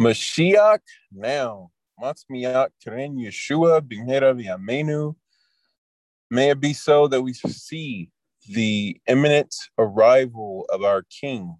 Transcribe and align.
Mashiach 0.00 0.80
now. 1.12 1.70
Matzmiach 2.02 2.70
Keren 2.82 3.16
Yeshua 3.16 3.80
Bimhera 3.80 4.34
V'Yamenu. 4.34 5.14
May 6.30 6.50
it 6.50 6.60
be 6.60 6.72
so 6.72 7.08
that 7.08 7.20
we 7.20 7.34
see 7.34 8.10
the 8.48 8.98
imminent 9.06 9.54
arrival 9.78 10.64
of 10.70 10.82
our 10.82 11.02
King, 11.02 11.56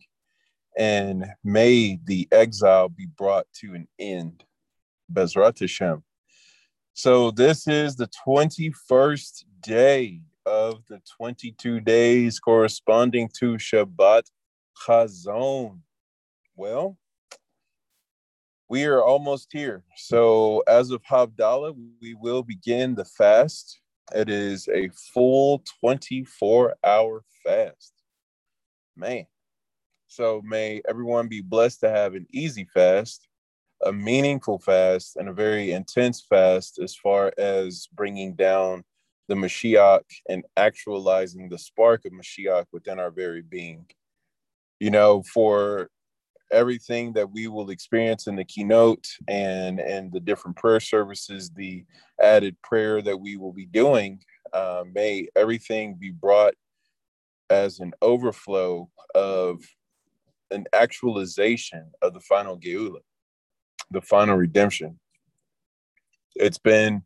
and 0.79 1.27
may 1.45 1.99
the 2.04 2.29
exile 2.33 2.88
be 2.88 3.07
brought 3.07 3.47
to 3.61 3.75
an 3.75 3.87
end. 3.99 4.45
Bezrat 5.13 5.59
Hashem. 5.59 6.03
So 6.95 7.31
this 7.31 7.67
is 7.67 7.97
the 7.97 8.09
21st 8.27 9.45
day 9.61 10.22
of 10.47 10.83
the 10.88 11.01
22 11.17 11.81
days 11.81 12.41
corresponding 12.41 13.29
to 13.38 13.54
Shabbat 13.54 14.22
Chazon. 14.87 15.81
Well, 16.61 16.98
we 18.69 18.84
are 18.84 19.02
almost 19.02 19.48
here. 19.50 19.82
So 19.96 20.62
as 20.69 20.91
of 20.91 21.02
Havdalah, 21.05 21.74
we 22.02 22.12
will 22.12 22.42
begin 22.42 22.95
the 22.95 23.06
fast. 23.06 23.80
It 24.14 24.28
is 24.28 24.69
a 24.69 24.91
full 25.14 25.64
24 25.80 26.74
hour 26.84 27.24
fast. 27.46 27.95
Man. 28.95 29.24
So 30.06 30.42
may 30.45 30.83
everyone 30.86 31.28
be 31.28 31.41
blessed 31.41 31.80
to 31.80 31.88
have 31.88 32.14
an 32.14 32.27
easy 32.30 32.66
fast, 32.74 33.27
a 33.83 33.91
meaningful 33.91 34.58
fast, 34.58 35.16
and 35.16 35.30
a 35.30 35.33
very 35.33 35.72
intense 35.72 36.20
fast 36.28 36.78
as 36.78 36.95
far 36.95 37.33
as 37.38 37.88
bringing 37.95 38.34
down 38.34 38.84
the 39.28 39.34
Mashiach 39.34 40.05
and 40.28 40.45
actualizing 40.58 41.48
the 41.48 41.56
spark 41.56 42.05
of 42.05 42.12
Mashiach 42.12 42.66
within 42.70 42.98
our 42.98 43.11
very 43.11 43.41
being. 43.41 43.86
You 44.78 44.91
know, 44.91 45.22
for 45.22 45.88
everything 46.52 47.12
that 47.14 47.30
we 47.30 47.46
will 47.46 47.70
experience 47.70 48.27
in 48.27 48.36
the 48.36 48.45
Kinot 48.45 49.06
and 49.28 49.80
and 49.80 50.12
the 50.12 50.20
different 50.20 50.56
prayer 50.56 50.80
services, 50.80 51.50
the 51.50 51.84
added 52.20 52.56
prayer 52.62 53.02
that 53.02 53.19
we 53.19 53.36
will 53.36 53.52
be 53.52 53.66
doing, 53.66 54.20
uh, 54.52 54.84
may 54.92 55.28
everything 55.36 55.94
be 55.94 56.10
brought 56.10 56.55
as 57.50 57.80
an 57.80 57.92
overflow 58.00 58.88
of 59.14 59.62
an 60.50 60.66
actualization 60.72 61.91
of 62.02 62.14
the 62.14 62.20
final 62.20 62.58
Geula, 62.58 63.00
the 63.91 64.00
final 64.00 64.36
redemption. 64.36 64.98
It's 66.36 66.58
been 66.58 67.03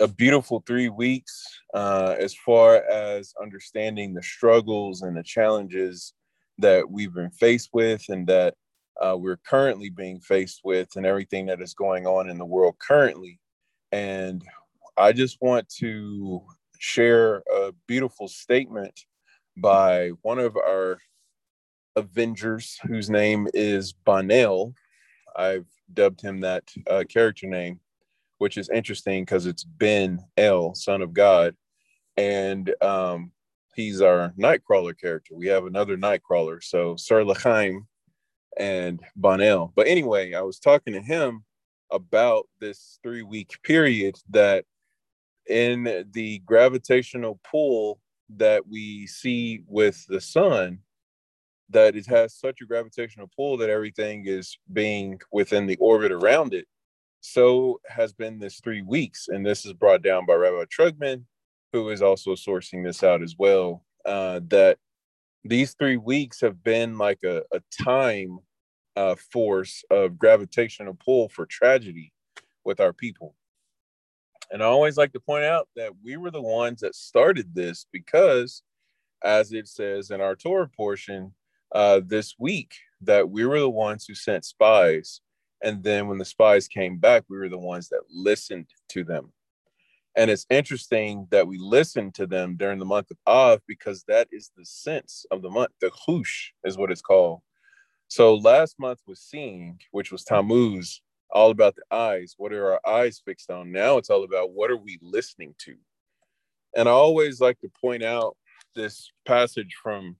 a 0.00 0.08
beautiful 0.08 0.62
three 0.66 0.88
weeks 0.88 1.44
uh, 1.74 2.14
as 2.18 2.34
far 2.34 2.76
as 2.88 3.34
understanding 3.40 4.14
the 4.14 4.22
struggles 4.22 5.02
and 5.02 5.16
the 5.16 5.22
challenges 5.22 6.14
that 6.58 6.90
we've 6.90 7.14
been 7.14 7.30
faced 7.30 7.70
with 7.72 8.04
and 8.08 8.26
that 8.26 8.54
uh, 9.00 9.16
we're 9.16 9.38
currently 9.38 9.90
being 9.90 10.20
faced 10.20 10.60
with 10.64 10.88
and 10.96 11.06
everything 11.06 11.46
that 11.46 11.60
is 11.60 11.74
going 11.74 12.06
on 12.06 12.28
in 12.28 12.38
the 12.38 12.44
world 12.44 12.76
currently. 12.78 13.38
And 13.92 14.44
I 14.96 15.12
just 15.12 15.38
want 15.40 15.68
to 15.78 16.42
share 16.78 17.42
a 17.52 17.72
beautiful 17.86 18.28
statement 18.28 18.98
by 19.56 20.10
one 20.22 20.38
of 20.38 20.56
our 20.56 20.98
Avengers, 21.96 22.78
whose 22.84 23.08
name 23.10 23.48
is 23.54 23.94
Bonel. 24.06 24.74
I've 25.36 25.66
dubbed 25.92 26.20
him 26.20 26.40
that 26.40 26.64
uh, 26.88 27.04
character 27.08 27.46
name 27.46 27.80
which 28.38 28.56
is 28.56 28.68
interesting 28.70 29.22
because 29.22 29.46
it's 29.46 29.64
Ben 29.64 30.20
El, 30.36 30.74
Son 30.74 31.02
of 31.02 31.12
God, 31.12 31.54
and 32.16 32.72
um, 32.80 33.32
he's 33.78 34.02
our 34.02 34.34
Nightcrawler 34.36 34.98
character. 34.98 35.36
We 35.36 35.46
have 35.46 35.64
another 35.64 35.96
Nightcrawler, 35.96 36.62
so 36.62 36.96
Sir 36.96 37.22
Lachaim 37.22 37.82
and 38.58 39.00
Bonel. 39.16 39.72
But 39.76 39.86
anyway, 39.86 40.34
I 40.34 40.42
was 40.42 40.58
talking 40.58 40.94
to 40.94 41.00
him 41.00 41.44
about 41.92 42.48
this 42.60 42.98
three 43.04 43.22
week 43.22 43.56
period 43.62 44.16
that 44.30 44.64
in 45.48 46.04
the 46.10 46.40
gravitational 46.40 47.38
pull 47.48 48.00
that 48.30 48.66
we 48.66 49.06
see 49.06 49.62
with 49.68 50.04
the 50.08 50.20
sun 50.20 50.80
that 51.70 51.94
it 51.94 52.06
has 52.06 52.34
such 52.34 52.60
a 52.60 52.66
gravitational 52.66 53.30
pull 53.36 53.56
that 53.58 53.70
everything 53.70 54.24
is 54.26 54.58
being 54.72 55.20
within 55.30 55.66
the 55.66 55.76
orbit 55.76 56.10
around 56.10 56.52
it 56.52 56.66
so 57.20 57.80
has 57.88 58.12
been 58.12 58.38
this 58.38 58.60
three 58.60 58.82
weeks. 58.82 59.28
And 59.28 59.44
this 59.44 59.66
is 59.66 59.72
brought 59.72 60.02
down 60.02 60.26
by 60.26 60.34
Rabbi 60.34 60.64
Trugman, 60.64 61.24
who 61.72 61.90
is 61.90 62.02
also 62.02 62.34
sourcing 62.34 62.84
this 62.84 63.02
out 63.02 63.22
as 63.22 63.36
well. 63.38 63.84
Uh, 64.04 64.40
that 64.48 64.78
these 65.44 65.74
three 65.74 65.96
weeks 65.96 66.40
have 66.40 66.62
been 66.62 66.98
like 66.98 67.18
a, 67.24 67.42
a 67.52 67.60
time 67.82 68.38
uh, 68.96 69.14
force 69.32 69.84
of 69.90 70.18
gravitational 70.18 70.96
pull 71.04 71.28
for 71.28 71.46
tragedy 71.46 72.12
with 72.64 72.80
our 72.80 72.92
people. 72.92 73.34
And 74.50 74.62
I 74.62 74.66
always 74.66 74.96
like 74.96 75.12
to 75.12 75.20
point 75.20 75.44
out 75.44 75.68
that 75.76 75.92
we 76.02 76.16
were 76.16 76.30
the 76.30 76.42
ones 76.42 76.80
that 76.80 76.94
started 76.94 77.54
this 77.54 77.86
because, 77.92 78.62
as 79.22 79.52
it 79.52 79.68
says 79.68 80.10
in 80.10 80.20
our 80.20 80.34
Torah 80.34 80.68
portion 80.68 81.34
uh, 81.72 82.00
this 82.04 82.34
week, 82.38 82.72
that 83.02 83.28
we 83.28 83.44
were 83.44 83.60
the 83.60 83.68
ones 83.68 84.06
who 84.06 84.14
sent 84.14 84.44
spies 84.44 85.20
and 85.62 85.82
then 85.82 86.06
when 86.06 86.18
the 86.18 86.24
spies 86.24 86.68
came 86.68 86.98
back, 86.98 87.24
we 87.28 87.38
were 87.38 87.48
the 87.48 87.58
ones 87.58 87.88
that 87.88 88.02
listened 88.10 88.66
to 88.90 89.04
them. 89.04 89.32
And 90.16 90.30
it's 90.30 90.46
interesting 90.50 91.28
that 91.30 91.46
we 91.46 91.58
listen 91.58 92.10
to 92.12 92.26
them 92.26 92.56
during 92.56 92.78
the 92.78 92.84
month 92.84 93.10
of 93.10 93.18
Av 93.26 93.60
because 93.68 94.04
that 94.08 94.28
is 94.32 94.50
the 94.56 94.64
sense 94.64 95.24
of 95.30 95.42
the 95.42 95.50
month. 95.50 95.70
The 95.80 95.90
Hush 95.94 96.52
is 96.64 96.76
what 96.76 96.90
it's 96.90 97.02
called. 97.02 97.40
So 98.08 98.34
last 98.34 98.78
month 98.78 99.00
was 99.06 99.20
seeing, 99.20 99.78
which 99.92 100.10
was 100.10 100.24
Tammuz, 100.24 101.02
all 101.30 101.50
about 101.50 101.76
the 101.76 101.94
eyes. 101.94 102.34
What 102.38 102.52
are 102.52 102.72
our 102.72 102.80
eyes 102.86 103.20
fixed 103.24 103.50
on? 103.50 103.70
Now 103.70 103.98
it's 103.98 104.10
all 104.10 104.24
about 104.24 104.52
what 104.52 104.70
are 104.70 104.76
we 104.76 104.98
listening 105.02 105.54
to? 105.58 105.76
And 106.74 106.88
I 106.88 106.92
always 106.92 107.40
like 107.40 107.60
to 107.60 107.70
point 107.80 108.02
out 108.02 108.36
this 108.74 109.12
passage 109.26 109.76
from 109.82 110.16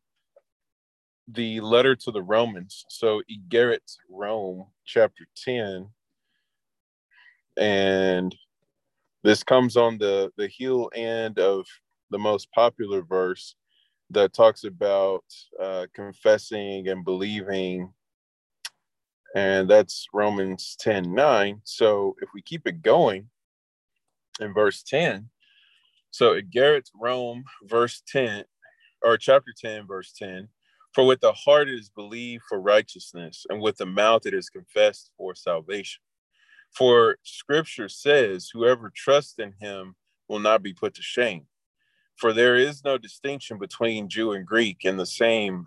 the 1.27 1.61
letter 1.61 1.95
to 1.95 2.11
the 2.11 2.23
Romans. 2.23 2.85
So 2.89 3.23
Igeret 3.31 3.97
Rome, 4.11 4.67
chapter 4.85 5.27
10. 5.45 5.89
And 7.57 8.35
this 9.23 9.43
comes 9.43 9.77
on 9.77 9.99
the, 9.99 10.31
the 10.37 10.49
heel 10.49 10.91
end 10.95 11.39
of 11.39 11.67
the 12.11 12.19
most 12.19 12.51
popular 12.53 13.03
verse 13.03 13.55
that 14.11 14.33
talks 14.33 14.65
about 14.65 15.25
uh, 15.61 15.87
confessing 15.95 16.89
and 16.89 17.05
believing. 17.05 17.93
And 19.35 19.69
that's 19.69 20.07
Romans 20.15 20.77
10 20.81 21.15
9. 21.15 21.61
So 21.65 22.17
if 22.23 22.31
we 22.35 22.43
keep 22.43 22.67
it 22.67 22.83
going 22.83 23.29
in 24.41 24.55
verse 24.55 24.83
10, 24.83 25.29
so 26.11 26.41
Igeret 26.41 26.87
Rome, 26.99 27.45
verse 27.65 28.03
10, 28.09 28.45
or 29.03 29.19
chapter 29.19 29.53
10, 29.61 29.87
verse 29.87 30.13
10 30.13 30.49
for 30.99 31.07
with 31.07 31.21
the 31.21 31.33
heart 31.33 31.69
it 31.69 31.75
is 31.75 31.91
believed 31.91 32.43
for 32.49 32.61
righteousness, 32.61 33.47
and 33.49 33.61
with 33.61 33.77
the 33.77 33.87
mouth 33.87 34.27
it 34.27 34.35
is 34.35 34.51
confessed 34.51 35.11
for 35.17 35.35
salvation. 35.35 36.01
For 36.75 37.17
scripture 37.23 37.89
says, 37.89 38.51
Whoever 38.53 38.93
trusts 38.95 39.39
in 39.39 39.53
him 39.61 39.97
will 40.29 40.39
not 40.39 40.63
be 40.63 40.75
put 40.75 40.95
to 40.95 41.03
shame. 41.03 41.47
For 42.17 42.33
there 42.33 42.57
is 42.57 42.85
no 42.85 42.99
distinction 42.99 43.59
between 43.59 44.09
Jew 44.09 44.33
and 44.33 44.47
Greek, 44.47 44.85
and 44.85 44.99
the 44.99 45.07
same 45.07 45.67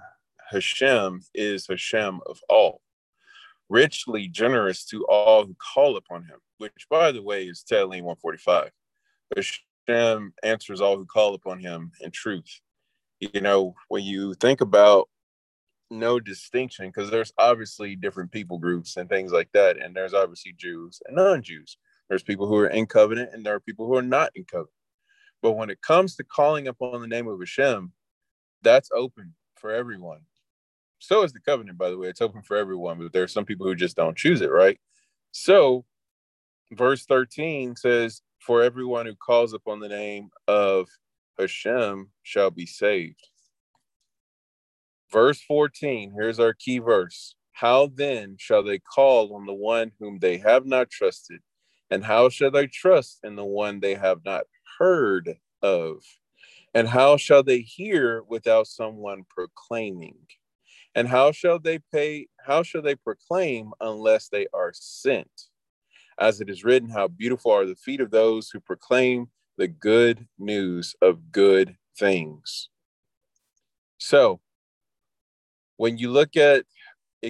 Hashem 0.50 1.22
is 1.34 1.66
Hashem 1.68 2.20
of 2.26 2.40
all, 2.50 2.82
richly 3.70 4.28
generous 4.28 4.86
to 4.88 5.06
all 5.06 5.46
who 5.46 5.56
call 5.74 5.96
upon 5.96 6.24
him, 6.26 6.40
which, 6.58 6.88
by 6.90 7.14
the 7.14 7.24
way, 7.24 7.46
is 7.46 7.64
Tehillim 7.64 8.04
145. 8.04 8.70
Hashem 9.36 10.34
answers 10.44 10.82
all 10.82 10.98
who 10.98 11.06
call 11.06 11.34
upon 11.36 11.60
him 11.60 11.92
in 12.02 12.12
truth. 12.12 12.60
You 13.22 13.40
know, 13.40 13.76
when 13.88 14.04
you 14.04 14.34
think 14.34 14.60
about 14.60 15.08
no 15.92 16.20
distinction 16.20 16.88
because 16.88 17.12
there's 17.12 17.34
obviously 17.38 17.96
different 17.96 18.32
people 18.32 18.58
groups 18.58 18.98
and 18.98 19.10
things 19.10 19.32
like 19.32 19.52
that. 19.54 19.78
And 19.78 19.96
there's 19.96 20.14
obviously 20.14 20.54
Jews 20.58 21.02
and 21.06 21.18
non 21.18 21.44
Jews. 21.44 21.78
There's 22.10 22.24
people 22.24 22.48
who 22.48 22.58
are 22.58 22.68
in 22.68 22.88
covenant 22.88 23.32
and 23.34 23.46
there 23.46 23.56
are 23.56 23.60
people 23.60 23.88
who 23.88 23.96
are 23.96 24.02
not 24.02 24.32
in 24.36 24.46
covenant. 24.46 24.72
But 25.42 25.54
when 25.54 25.70
it 25.70 25.82
comes 25.82 26.16
to 26.16 26.24
calling 26.24 26.68
upon 26.68 27.02
the 27.02 27.08
name 27.08 27.28
of 27.28 27.40
Hashem, 27.40 27.92
that's 28.62 28.90
open 28.96 29.34
for 29.56 29.72
everyone. 29.72 30.22
So 31.00 31.24
is 31.24 31.34
the 31.34 31.40
covenant, 31.40 31.78
by 31.78 31.90
the 31.90 31.98
way. 31.98 32.08
It's 32.08 32.22
open 32.22 32.44
for 32.44 32.58
everyone, 32.58 33.00
but 33.00 33.12
there 33.12 33.24
are 33.24 33.28
some 33.28 33.46
people 33.46 33.66
who 33.66 33.76
just 33.76 33.96
don't 33.96 34.18
choose 34.18 34.42
it, 34.42 34.52
right? 34.52 34.80
So, 35.32 35.84
verse 36.72 37.06
13 37.06 37.76
says, 37.76 38.22
For 38.40 38.62
everyone 38.62 39.08
who 39.08 39.16
calls 39.16 39.54
upon 39.54 39.80
the 39.80 39.90
name 39.90 40.30
of 40.48 40.88
Hashem 41.40 42.12
shall 42.22 42.52
be 42.52 42.68
saved. 42.68 43.31
Verse 45.12 45.42
14, 45.42 46.14
here's 46.16 46.40
our 46.40 46.54
key 46.54 46.80
verse. 46.80 47.36
How 47.52 47.92
then 47.94 48.38
shall 48.40 48.64
they 48.64 48.80
call 48.80 49.36
on 49.36 49.46
the 49.46 49.54
one 49.54 49.92
whom 50.00 50.20
they 50.20 50.38
have 50.38 50.66
not 50.66 50.90
trusted? 50.90 51.42
And 51.90 52.04
how 52.04 52.30
shall 52.30 52.52
they 52.52 52.68
trust 52.68 53.20
in 53.24 53.36
the 53.36 53.46
one 53.46 53.80
they 53.80 53.96
have 53.96 54.24
not 54.24 54.46
heard 54.80 55.38
of? 55.62 55.98
And 56.74 56.88
how 56.88 57.18
shall 57.18 57.44
they 57.44 57.60
hear 57.60 58.24
without 58.24 58.68
someone 58.68 59.24
proclaiming? 59.30 60.18
And 60.96 61.08
how 61.08 61.34
shall 61.34 61.60
they 61.60 61.80
pay? 61.92 62.28
How 62.46 62.64
shall 62.64 62.82
they 62.82 62.96
proclaim 62.96 63.72
unless 63.82 64.30
they 64.30 64.48
are 64.54 64.72
sent? 64.74 65.50
As 66.18 66.40
it 66.40 66.50
is 66.50 66.64
written, 66.64 66.90
how 66.90 67.10
beautiful 67.10 67.52
are 67.52 67.66
the 67.66 67.76
feet 67.76 68.00
of 68.00 68.12
those 68.12 68.50
who 68.50 68.60
proclaim 68.62 69.28
the 69.58 69.68
good 69.68 70.28
news 70.40 70.96
of 71.02 71.32
good 71.32 71.76
things. 71.98 72.70
So, 73.98 74.40
when 75.82 75.98
you 75.98 76.12
look 76.12 76.38
at 76.38 76.64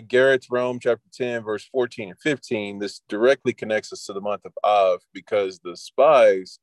Garrett's 0.10 0.48
Rome, 0.52 0.78
chapter 0.78 1.08
10, 1.14 1.44
verse 1.44 1.70
14 1.72 2.10
and 2.10 2.20
15, 2.20 2.80
this 2.80 3.00
directly 3.08 3.54
connects 3.54 3.94
us 3.94 4.06
to 4.08 4.14
the 4.14 4.20
month 4.20 4.42
of 4.44 4.52
Av 4.66 5.00
because 5.14 5.60
the 5.60 5.78
spies 5.78 6.60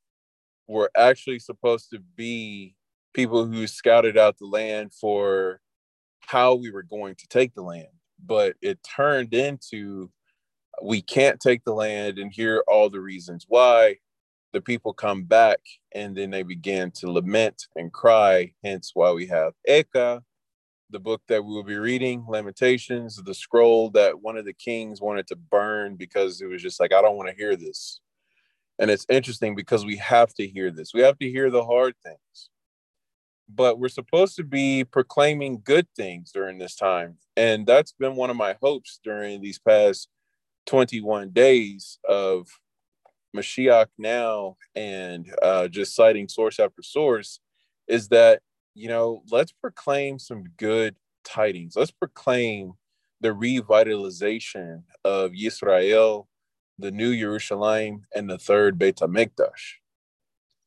were 0.66 0.90
actually 0.94 1.38
supposed 1.38 1.88
to 1.88 2.00
be 2.14 2.74
people 3.14 3.46
who 3.46 3.66
scouted 3.66 4.18
out 4.18 4.36
the 4.36 4.44
land 4.44 4.92
for 4.92 5.62
how 6.20 6.54
we 6.54 6.70
were 6.70 6.82
going 6.82 7.14
to 7.14 7.26
take 7.28 7.54
the 7.54 7.62
land. 7.62 7.88
But 8.22 8.56
it 8.60 8.80
turned 8.82 9.32
into 9.32 10.10
we 10.82 11.00
can't 11.00 11.40
take 11.40 11.64
the 11.64 11.72
land, 11.72 12.18
and 12.18 12.30
here 12.30 12.56
are 12.56 12.64
all 12.68 12.90
the 12.90 13.00
reasons 13.00 13.46
why. 13.48 13.96
The 14.52 14.60
people 14.60 14.92
come 14.92 15.24
back 15.24 15.60
and 15.94 16.14
then 16.14 16.30
they 16.30 16.42
begin 16.42 16.90
to 16.96 17.10
lament 17.10 17.66
and 17.76 17.90
cry, 17.90 18.52
hence 18.62 18.90
why 18.92 19.12
we 19.12 19.26
have 19.28 19.54
Eka, 19.66 20.22
the 20.90 20.98
book 20.98 21.22
that 21.28 21.44
we 21.44 21.52
will 21.52 21.64
be 21.64 21.76
reading, 21.76 22.24
Lamentations, 22.26 23.16
the 23.16 23.34
scroll 23.34 23.90
that 23.90 24.20
one 24.20 24.36
of 24.36 24.44
the 24.44 24.52
kings 24.52 25.00
wanted 25.00 25.26
to 25.28 25.36
burn 25.36 25.96
because 25.96 26.40
it 26.40 26.46
was 26.46 26.62
just 26.62 26.80
like, 26.80 26.92
I 26.92 27.02
don't 27.02 27.16
want 27.16 27.28
to 27.28 27.36
hear 27.36 27.56
this. 27.56 28.00
And 28.78 28.90
it's 28.90 29.06
interesting 29.08 29.54
because 29.54 29.84
we 29.84 29.96
have 29.96 30.32
to 30.34 30.46
hear 30.46 30.70
this. 30.70 30.94
We 30.94 31.00
have 31.02 31.18
to 31.18 31.28
hear 31.28 31.50
the 31.50 31.64
hard 31.64 31.94
things. 32.02 32.50
But 33.48 33.78
we're 33.78 33.88
supposed 33.88 34.36
to 34.36 34.44
be 34.44 34.84
proclaiming 34.84 35.62
good 35.64 35.86
things 35.96 36.30
during 36.32 36.58
this 36.58 36.76
time. 36.76 37.16
And 37.36 37.66
that's 37.66 37.92
been 37.92 38.14
one 38.14 38.30
of 38.30 38.36
my 38.36 38.56
hopes 38.62 39.00
during 39.02 39.40
these 39.40 39.58
past 39.58 40.08
21 40.66 41.30
days 41.30 41.98
of 42.08 42.46
Mashiach 43.36 43.88
now 43.98 44.56
and 44.74 45.26
uh, 45.42 45.68
just 45.68 45.94
citing 45.94 46.28
source 46.28 46.60
after 46.60 46.82
source 46.82 47.40
is 47.88 48.08
that 48.08 48.42
you 48.74 48.88
know, 48.88 49.22
let's 49.30 49.52
proclaim 49.52 50.18
some 50.18 50.44
good 50.56 50.96
tidings. 51.24 51.74
Let's 51.76 51.90
proclaim 51.90 52.74
the 53.20 53.30
revitalization 53.30 54.84
of 55.04 55.32
Israel, 55.34 56.28
the 56.78 56.90
new 56.90 57.18
Jerusalem, 57.18 58.02
and 58.14 58.30
the 58.30 58.38
third 58.38 58.78
Beit 58.78 58.96
HaMikdash. 58.96 59.78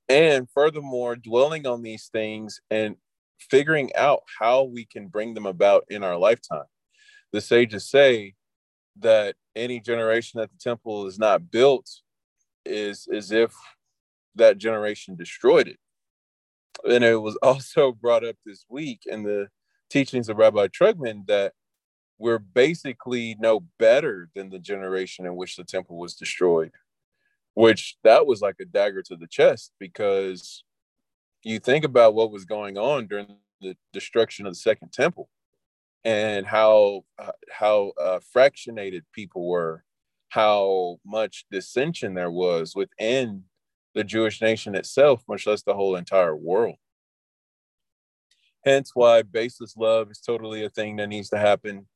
And 0.09 0.49
furthermore, 0.53 1.15
dwelling 1.15 1.65
on 1.65 1.83
these 1.83 2.09
things 2.11 2.59
and 2.69 2.97
figuring 3.39 3.91
out 3.95 4.23
how 4.39 4.63
we 4.63 4.85
can 4.85 5.07
bring 5.07 5.33
them 5.33 5.45
about 5.45 5.85
in 5.89 6.03
our 6.03 6.17
lifetime. 6.17 6.65
The 7.31 7.41
sages 7.41 7.89
say 7.89 8.35
that 8.99 9.35
any 9.55 9.79
generation 9.79 10.39
that 10.39 10.51
the 10.51 10.57
temple 10.57 11.07
is 11.07 11.17
not 11.17 11.49
built 11.49 11.89
is 12.65 13.07
as 13.11 13.31
if 13.31 13.53
that 14.35 14.57
generation 14.57 15.15
destroyed 15.15 15.67
it 15.67 15.79
and 16.89 17.03
it 17.03 17.21
was 17.21 17.35
also 17.41 17.91
brought 17.91 18.25
up 18.25 18.35
this 18.45 18.65
week 18.69 19.01
in 19.05 19.23
the 19.23 19.47
teachings 19.89 20.29
of 20.29 20.37
Rabbi 20.37 20.67
Trugman 20.67 21.27
that 21.27 21.53
we're 22.17 22.39
basically 22.39 23.35
no 23.39 23.61
better 23.79 24.29
than 24.35 24.49
the 24.49 24.59
generation 24.59 25.25
in 25.25 25.35
which 25.35 25.55
the 25.55 25.63
temple 25.63 25.97
was 25.97 26.15
destroyed, 26.15 26.71
which 27.55 27.97
that 28.03 28.27
was 28.27 28.41
like 28.41 28.55
a 28.61 28.65
dagger 28.65 29.01
to 29.03 29.15
the 29.15 29.27
chest 29.27 29.71
because 29.79 30.63
you 31.43 31.59
think 31.59 31.83
about 31.83 32.13
what 32.13 32.31
was 32.31 32.45
going 32.45 32.77
on 32.77 33.07
during 33.07 33.37
the 33.59 33.75
destruction 33.91 34.45
of 34.45 34.53
the 34.53 34.59
second 34.59 34.91
temple 34.91 35.29
and 36.03 36.45
how 36.45 37.03
uh, 37.19 37.31
how 37.51 37.91
uh, 37.99 38.19
fractionated 38.35 39.01
people 39.13 39.47
were, 39.47 39.83
how 40.29 40.97
much 41.05 41.45
dissension 41.51 42.13
there 42.13 42.31
was 42.31 42.75
within 42.75 43.43
the 43.93 44.03
Jewish 44.03 44.41
nation 44.41 44.75
itself, 44.75 45.23
much 45.27 45.45
less 45.47 45.63
the 45.63 45.73
whole 45.73 45.95
entire 45.95 46.35
world. 46.35 46.75
Hence 48.63 48.91
why 48.93 49.23
baseless 49.23 49.75
love 49.75 50.11
is 50.11 50.19
totally 50.19 50.63
a 50.63 50.69
thing 50.69 50.97
that 50.97 51.09
needs 51.09 51.29
to 51.29 51.37
happen. 51.37 51.87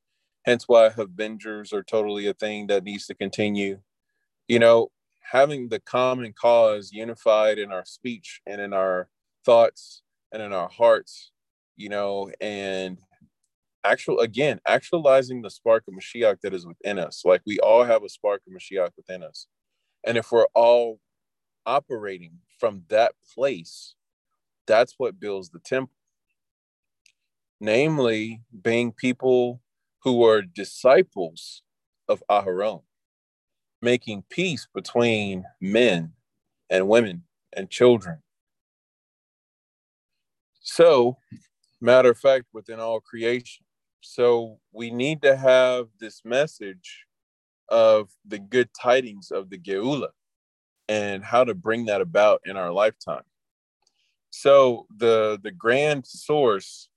Hence 0.44 0.64
why 0.66 0.90
Avengers 0.96 1.72
are 1.72 1.82
totally 1.82 2.26
a 2.26 2.34
thing 2.34 2.66
that 2.68 2.84
needs 2.84 3.06
to 3.06 3.14
continue. 3.14 3.80
You 4.48 4.58
know, 4.58 4.90
having 5.30 5.68
the 5.68 5.80
common 5.80 6.32
cause 6.32 6.90
unified 6.92 7.58
in 7.58 7.72
our 7.72 7.84
speech 7.84 8.40
and 8.46 8.60
in 8.60 8.72
our 8.72 9.08
thoughts 9.44 10.02
and 10.32 10.42
in 10.42 10.52
our 10.52 10.68
hearts, 10.68 11.30
you 11.76 11.88
know, 11.88 12.30
and 12.40 12.98
actual 13.84 14.20
again, 14.20 14.60
actualizing 14.66 15.42
the 15.42 15.50
spark 15.50 15.84
of 15.88 15.94
Mashiach 15.94 16.40
that 16.42 16.54
is 16.54 16.66
within 16.66 16.98
us. 16.98 17.22
Like 17.24 17.42
we 17.46 17.58
all 17.60 17.84
have 17.84 18.02
a 18.02 18.08
spark 18.08 18.42
of 18.46 18.52
Mashiach 18.52 18.90
within 18.96 19.22
us. 19.22 19.46
And 20.04 20.16
if 20.16 20.30
we're 20.30 20.46
all 20.54 21.00
operating 21.66 22.38
from 22.58 22.84
that 22.88 23.12
place, 23.34 23.94
that's 24.66 24.94
what 24.98 25.20
builds 25.20 25.50
the 25.50 25.58
temple. 25.58 25.94
Namely, 27.60 28.42
being 28.62 28.92
people 28.92 29.60
who 30.00 30.24
are 30.24 30.42
disciples 30.42 31.62
of 32.08 32.22
Aharon, 32.30 32.82
making 33.80 34.24
peace 34.28 34.68
between 34.72 35.44
men 35.60 36.12
and 36.70 36.88
women 36.88 37.24
and 37.52 37.70
children. 37.70 38.18
So, 40.60 41.18
matter 41.80 42.10
of 42.10 42.18
fact, 42.18 42.46
within 42.52 42.80
all 42.80 43.00
creation. 43.00 43.64
So, 44.00 44.58
we 44.72 44.90
need 44.90 45.22
to 45.22 45.36
have 45.36 45.88
this 45.98 46.22
message 46.24 47.06
of 47.68 48.10
the 48.24 48.38
good 48.38 48.68
tidings 48.80 49.30
of 49.30 49.50
the 49.50 49.58
Geula 49.58 50.08
and 50.88 51.24
how 51.24 51.44
to 51.44 51.54
bring 51.54 51.86
that 51.86 52.00
about 52.00 52.40
in 52.44 52.56
our 52.56 52.72
lifetime. 52.72 53.24
So 54.30 54.86
the 54.96 55.38
the 55.42 55.50
grand 55.50 56.06
source 56.06 56.88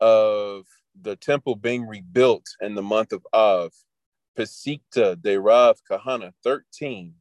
of 0.00 0.66
the 1.00 1.16
temple 1.16 1.54
being 1.54 1.86
rebuilt 1.86 2.46
in 2.60 2.74
the 2.74 2.82
month 2.82 3.12
of 3.12 3.26
Av, 3.32 3.72
Pesikta 4.36 5.20
de 5.20 5.38
Rav 5.38 5.78
Kahana 5.88 6.32
13, 6.42 7.14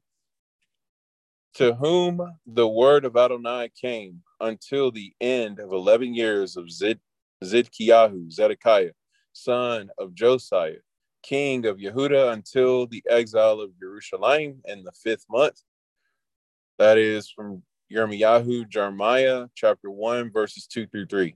to 1.56 1.76
whom 1.76 2.22
the 2.46 2.68
word 2.68 3.06
of 3.06 3.16
Adonai 3.16 3.70
came 3.80 4.22
until 4.40 4.92
the 4.92 5.14
end 5.20 5.60
of 5.60 5.72
11 5.72 6.14
years 6.14 6.58
of 6.58 6.72
Zid, 6.72 7.00
Zidkiyahu, 7.44 8.32
Zedekiah, 8.32 8.92
son 9.34 9.90
of 9.98 10.16
Josiah, 10.16 10.82
king 11.22 11.66
of 11.66 11.78
Yehuda, 11.78 12.34
until 12.34 12.88
the 12.88 13.04
exile 13.10 13.60
of 13.60 13.78
Jerusalem 13.80 14.62
in 14.66 14.84
the 14.84 14.92
fifth 14.92 15.26
month, 15.30 15.62
that 16.80 16.98
is 16.98 17.30
from 17.30 17.62
Yirmiyahu, 17.94 18.68
Jeremiah, 18.70 19.48
chapter 19.54 19.92
1, 19.92 20.32
verses 20.32 20.66
2 20.66 20.88
through 20.88 21.08
3. 21.08 21.36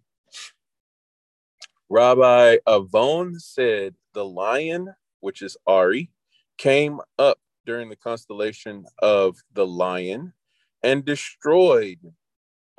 Rabbi 1.89 2.57
Avon 2.67 3.37
said, 3.39 3.93
The 4.13 4.23
lion, 4.23 4.95
which 5.19 5.41
is 5.41 5.57
Ari, 5.67 6.09
came 6.57 7.01
up 7.19 7.39
during 7.65 7.89
the 7.89 7.97
constellation 7.97 8.85
of 9.01 9.37
the 9.53 9.67
lion 9.67 10.33
and 10.81 11.03
destroyed 11.03 11.99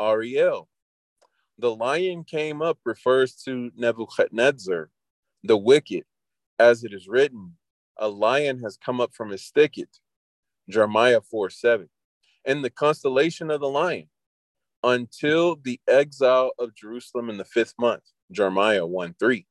Ariel. 0.00 0.70
The 1.58 1.74
lion 1.74 2.24
came 2.24 2.62
up 2.62 2.78
refers 2.84 3.34
to 3.44 3.70
Nebuchadnezzar, 3.76 4.88
the 5.44 5.56
wicked, 5.56 6.04
as 6.58 6.82
it 6.82 6.94
is 6.94 7.08
written, 7.08 7.56
a 7.98 8.08
lion 8.08 8.60
has 8.60 8.78
come 8.78 9.02
up 9.02 9.14
from 9.14 9.30
his 9.30 9.50
thicket. 9.50 9.88
Jeremiah 10.68 11.20
4 11.20 11.50
7 11.50 11.88
in 12.46 12.62
the 12.62 12.70
constellation 12.70 13.50
of 13.50 13.60
the 13.60 13.68
lion 13.68 14.08
until 14.84 15.56
the 15.56 15.80
exile 15.88 16.52
of 16.58 16.74
Jerusalem 16.74 17.30
in 17.30 17.38
the 17.38 17.44
fifth 17.44 17.74
month, 17.78 18.04
Jeremiah 18.32 18.86
1 18.86 19.14
3, 19.18 19.46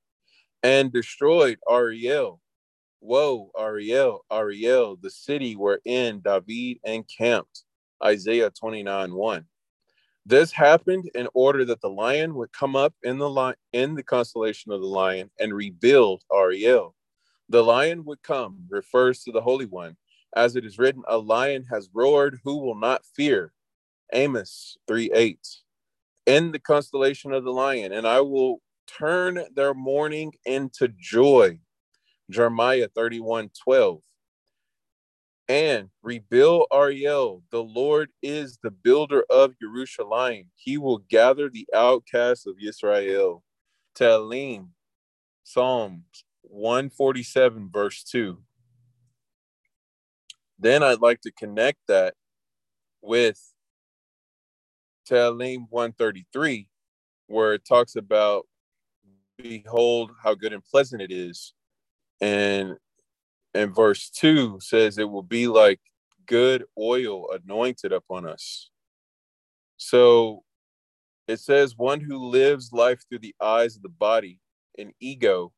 and 0.63 0.91
destroyed 0.93 1.59
Ariel. 1.69 2.41
Woe, 3.01 3.51
Ariel, 3.59 4.25
Ariel, 4.31 4.97
the 5.01 5.11
city 5.11 5.55
wherein 5.55 6.21
David 6.21 6.79
encamped, 6.83 7.63
Isaiah 8.03 8.49
29 8.51 9.13
1. 9.13 9.45
This 10.25 10.53
happened 10.53 11.11
in 11.15 11.27
order 11.35 11.65
that 11.65 11.81
the 11.81 11.89
lion 11.89 12.35
would 12.35 12.53
come 12.53 12.75
up 12.77 12.95
in 13.03 13.19
the 13.19 13.29
li- 13.29 13.55
in 13.73 13.95
the 13.95 14.03
constellation 14.03 14.71
of 14.71 14.81
the 14.81 14.87
lion 14.87 15.31
and 15.39 15.53
rebuild 15.53 16.23
Ariel. 16.33 16.95
The 17.49 17.63
lion 17.63 18.05
would 18.05 18.23
come 18.23 18.65
refers 18.69 19.23
to 19.23 19.33
the 19.33 19.41
Holy 19.41 19.65
One, 19.65 19.97
as 20.35 20.55
it 20.55 20.65
is 20.65 20.77
written, 20.77 21.03
a 21.07 21.17
lion 21.17 21.65
has 21.71 21.89
roared, 21.93 22.39
who 22.43 22.57
will 22.57 22.75
not 22.75 23.05
fear? 23.15 23.53
Amos 24.13 24.77
3 24.87 25.11
8. 25.13 25.39
In 26.25 26.51
the 26.51 26.59
constellation 26.59 27.33
of 27.33 27.43
the 27.43 27.51
lion, 27.51 27.91
and 27.91 28.07
I 28.07 28.21
will 28.21 28.61
turn 28.87 29.43
their 29.55 29.73
mourning 29.73 30.33
into 30.45 30.87
joy. 30.87 31.59
Jeremiah 32.29 32.87
31 32.95 33.51
12. 33.63 34.01
And 35.49 35.89
rebuild 36.01 36.67
Ariel. 36.71 37.43
The 37.51 37.63
Lord 37.63 38.09
is 38.21 38.57
the 38.63 38.71
builder 38.71 39.25
of 39.29 39.59
Jerusalem. 39.59 40.45
He 40.55 40.77
will 40.77 40.99
gather 41.09 41.49
the 41.49 41.67
outcasts 41.73 42.47
of 42.47 42.55
Israel. 42.61 43.43
Tehillim 43.95 44.69
Psalms 45.43 46.23
147, 46.43 47.69
verse 47.71 48.03
2. 48.03 48.37
Then 50.63 50.81
I'd 50.81 51.01
like 51.01 51.19
to 51.21 51.31
connect 51.31 51.79
that 51.89 52.13
with 53.01 53.37
Tehillim 55.05 55.65
133, 55.69 56.69
where 57.27 57.53
it 57.53 57.65
talks 57.65 57.97
about, 57.97 58.47
Behold 59.37 60.11
how 60.23 60.35
good 60.35 60.53
and 60.53 60.63
pleasant 60.63 61.01
it 61.01 61.11
is. 61.11 61.53
And 62.21 62.77
and 63.53 63.75
verse 63.75 64.09
2 64.09 64.59
says 64.61 64.97
it 64.97 65.09
will 65.09 65.23
be 65.23 65.47
like 65.47 65.81
good 66.27 66.63
oil 66.79 67.29
anointed 67.31 67.91
upon 67.91 68.25
us. 68.25 68.69
So 69.75 70.43
it 71.27 71.39
says, 71.39 71.75
one 71.75 71.99
who 71.99 72.29
lives 72.29 72.71
life 72.71 73.03
through 73.09 73.19
the 73.19 73.35
eyes 73.41 73.75
of 73.75 73.81
the 73.81 73.89
body 73.89 74.39
and 74.77 74.93
ego 75.01 75.51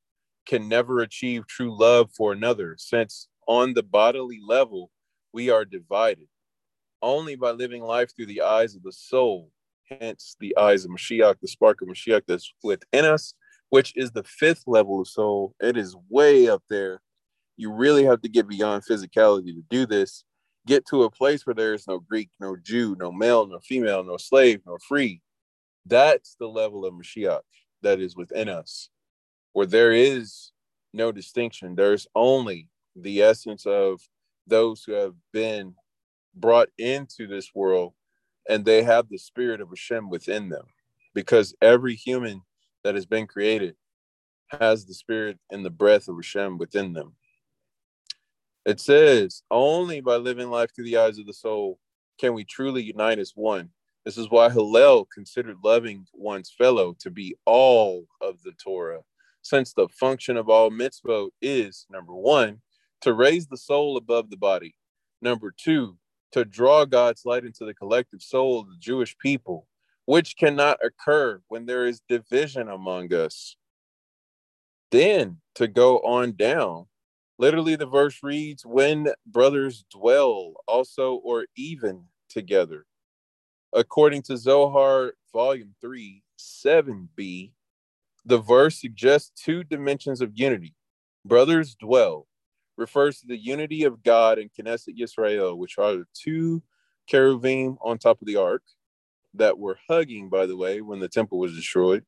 can 0.47 0.67
never 0.67 1.01
achieve 1.01 1.45
true 1.47 1.77
love 1.77 2.09
for 2.17 2.33
another, 2.33 2.75
since 2.79 3.27
on 3.47 3.73
the 3.73 3.83
bodily 3.83 4.39
level, 4.43 4.89
we 5.35 5.49
are 5.49 5.65
divided. 5.65 6.27
Only 7.01 7.35
by 7.35 7.51
living 7.51 7.83
life 7.83 8.09
through 8.15 8.27
the 8.27 8.41
eyes 8.41 8.73
of 8.73 8.83
the 8.83 8.93
soul, 8.93 9.51
hence 9.89 10.37
the 10.39 10.57
eyes 10.57 10.85
of 10.85 10.91
Mashiach, 10.91 11.35
the 11.41 11.47
spark 11.49 11.81
of 11.81 11.89
Mashiach 11.89 12.21
that's 12.25 12.51
within 12.63 13.03
us, 13.03 13.33
which 13.69 13.91
is 13.97 14.11
the 14.11 14.23
fifth 14.23 14.63
level 14.65 15.01
of 15.01 15.09
soul. 15.09 15.53
It 15.59 15.75
is 15.75 15.93
way 16.09 16.47
up 16.47 16.63
there. 16.69 17.01
You 17.57 17.73
really 17.73 18.05
have 18.05 18.21
to 18.21 18.29
get 18.29 18.47
beyond 18.47 18.83
physicality 18.89 19.53
to 19.53 19.63
do 19.69 19.85
this. 19.85 20.23
Get 20.65 20.85
to 20.87 21.03
a 21.03 21.11
place 21.11 21.45
where 21.45 21.53
there 21.53 21.73
is 21.73 21.85
no 21.85 21.99
Greek, 21.99 22.29
no 22.39 22.55
Jew, 22.55 22.95
no 22.97 23.11
male, 23.11 23.45
no 23.45 23.59
female, 23.59 24.05
no 24.05 24.15
slave, 24.17 24.61
no 24.65 24.77
free. 24.87 25.21
That's 25.85 26.37
the 26.39 26.47
level 26.47 26.85
of 26.85 26.93
Mashiach 26.93 27.41
that 27.83 27.99
is 27.99 28.15
within 28.15 28.47
us 28.47 28.89
where 29.51 29.65
there 29.65 29.91
is 29.91 30.51
no 30.93 31.11
distinction. 31.11 31.75
There's 31.75 32.07
only 32.15 32.69
the 32.95 33.21
essence 33.21 33.65
of 33.65 34.01
those 34.47 34.83
who 34.83 34.93
have 34.93 35.15
been 35.31 35.75
brought 36.33 36.69
into 36.77 37.27
this 37.27 37.51
world 37.53 37.93
and 38.47 38.65
they 38.65 38.83
have 38.83 39.09
the 39.09 39.17
spirit 39.17 39.61
of 39.61 39.69
Hashem 39.69 40.09
within 40.09 40.49
them. 40.49 40.65
Because 41.13 41.55
every 41.61 41.95
human 41.95 42.41
that 42.83 42.95
has 42.95 43.05
been 43.05 43.25
created 43.25 43.75
has 44.49 44.85
the 44.85 44.93
spirit 44.93 45.39
and 45.49 45.65
the 45.65 45.69
breath 45.69 46.07
of 46.07 46.17
Hashem 46.17 46.57
within 46.57 46.93
them. 46.93 47.13
It 48.65 48.79
says, 48.79 49.43
only 49.49 50.01
by 50.01 50.15
living 50.17 50.49
life 50.49 50.71
through 50.75 50.85
the 50.85 50.97
eyes 50.97 51.17
of 51.17 51.25
the 51.25 51.33
soul 51.33 51.79
can 52.19 52.33
we 52.33 52.43
truly 52.43 52.83
unite 52.83 53.19
as 53.19 53.31
one. 53.35 53.69
This 54.03 54.17
is 54.17 54.29
why 54.29 54.49
Hillel 54.49 55.05
considered 55.05 55.57
loving 55.63 56.05
one's 56.13 56.51
fellow 56.51 56.95
to 56.99 57.09
be 57.09 57.35
all 57.45 58.05
of 58.21 58.41
the 58.43 58.51
Torah 58.53 59.01
since 59.41 59.73
the 59.73 59.87
function 59.89 60.37
of 60.37 60.49
all 60.49 60.71
mitzvot 60.71 61.29
is 61.39 61.85
number 61.91 62.13
one, 62.13 62.61
to 63.05 63.13
raise 63.13 63.45
the 63.45 63.57
soul 63.57 63.97
above 63.97 64.31
the 64.31 64.37
body, 64.37 64.73
number 65.21 65.53
two, 65.55 65.95
to 66.31 66.43
draw 66.43 66.85
God's 66.85 67.23
light 67.23 67.45
into 67.45 67.63
the 67.63 67.75
collective 67.75 68.23
soul 68.23 68.59
of 68.59 68.67
the 68.67 68.77
Jewish 68.79 69.15
people, 69.19 69.67
which 70.05 70.35
cannot 70.35 70.79
occur 70.83 71.39
when 71.47 71.67
there 71.67 71.85
is 71.85 72.01
division 72.09 72.67
among 72.67 73.13
us. 73.13 73.57
Then 74.89 75.37
to 75.53 75.67
go 75.67 75.99
on 75.99 76.35
down, 76.35 76.87
literally 77.37 77.75
the 77.75 77.85
verse 77.85 78.21
reads, 78.23 78.65
When 78.65 79.09
brothers 79.27 79.85
dwell 79.91 80.55
also 80.67 81.13
or 81.13 81.45
even 81.55 82.05
together. 82.27 82.87
According 83.71 84.23
to 84.23 84.35
Zohar, 84.35 85.13
volume 85.31 85.75
3, 85.79 86.23
7b, 86.39 87.51
the 88.25 88.39
verse 88.39 88.81
suggests 88.81 89.31
two 89.35 89.63
dimensions 89.63 90.21
of 90.21 90.31
unity. 90.33 90.73
Brothers 91.23 91.75
dwell 91.75 92.25
refers 92.77 93.19
to 93.19 93.27
the 93.27 93.37
unity 93.37 93.83
of 93.83 94.03
God 94.03 94.37
and 94.37 94.49
Knesset 94.53 94.97
Yisrael, 94.97 95.57
which 95.57 95.77
are 95.77 95.93
the 95.93 96.05
two 96.13 96.61
cherubim 97.07 97.77
on 97.81 97.97
top 97.97 98.21
of 98.21 98.27
the 98.27 98.35
ark 98.35 98.63
that 99.33 99.57
were 99.57 99.77
hugging, 99.87 100.29
by 100.29 100.45
the 100.45 100.57
way, 100.57 100.81
when 100.81 100.99
the 100.99 101.09
temple 101.09 101.39
was 101.39 101.55
destroyed. 101.55 102.03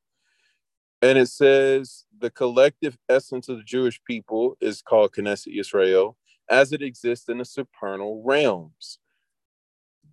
And 1.01 1.17
it 1.17 1.27
says 1.27 2.05
the 2.17 2.31
collective 2.31 2.97
essence 3.07 3.49
of 3.49 3.57
the 3.57 3.63
Jewish 3.63 4.01
people 4.05 4.57
is 4.59 4.81
called 4.81 5.13
Knesset 5.13 5.55
Yisrael, 5.55 6.15
as 6.49 6.71
it 6.71 6.81
exists 6.81 7.29
in 7.29 7.37
the 7.37 7.45
supernal 7.45 8.23
realms. 8.25 8.99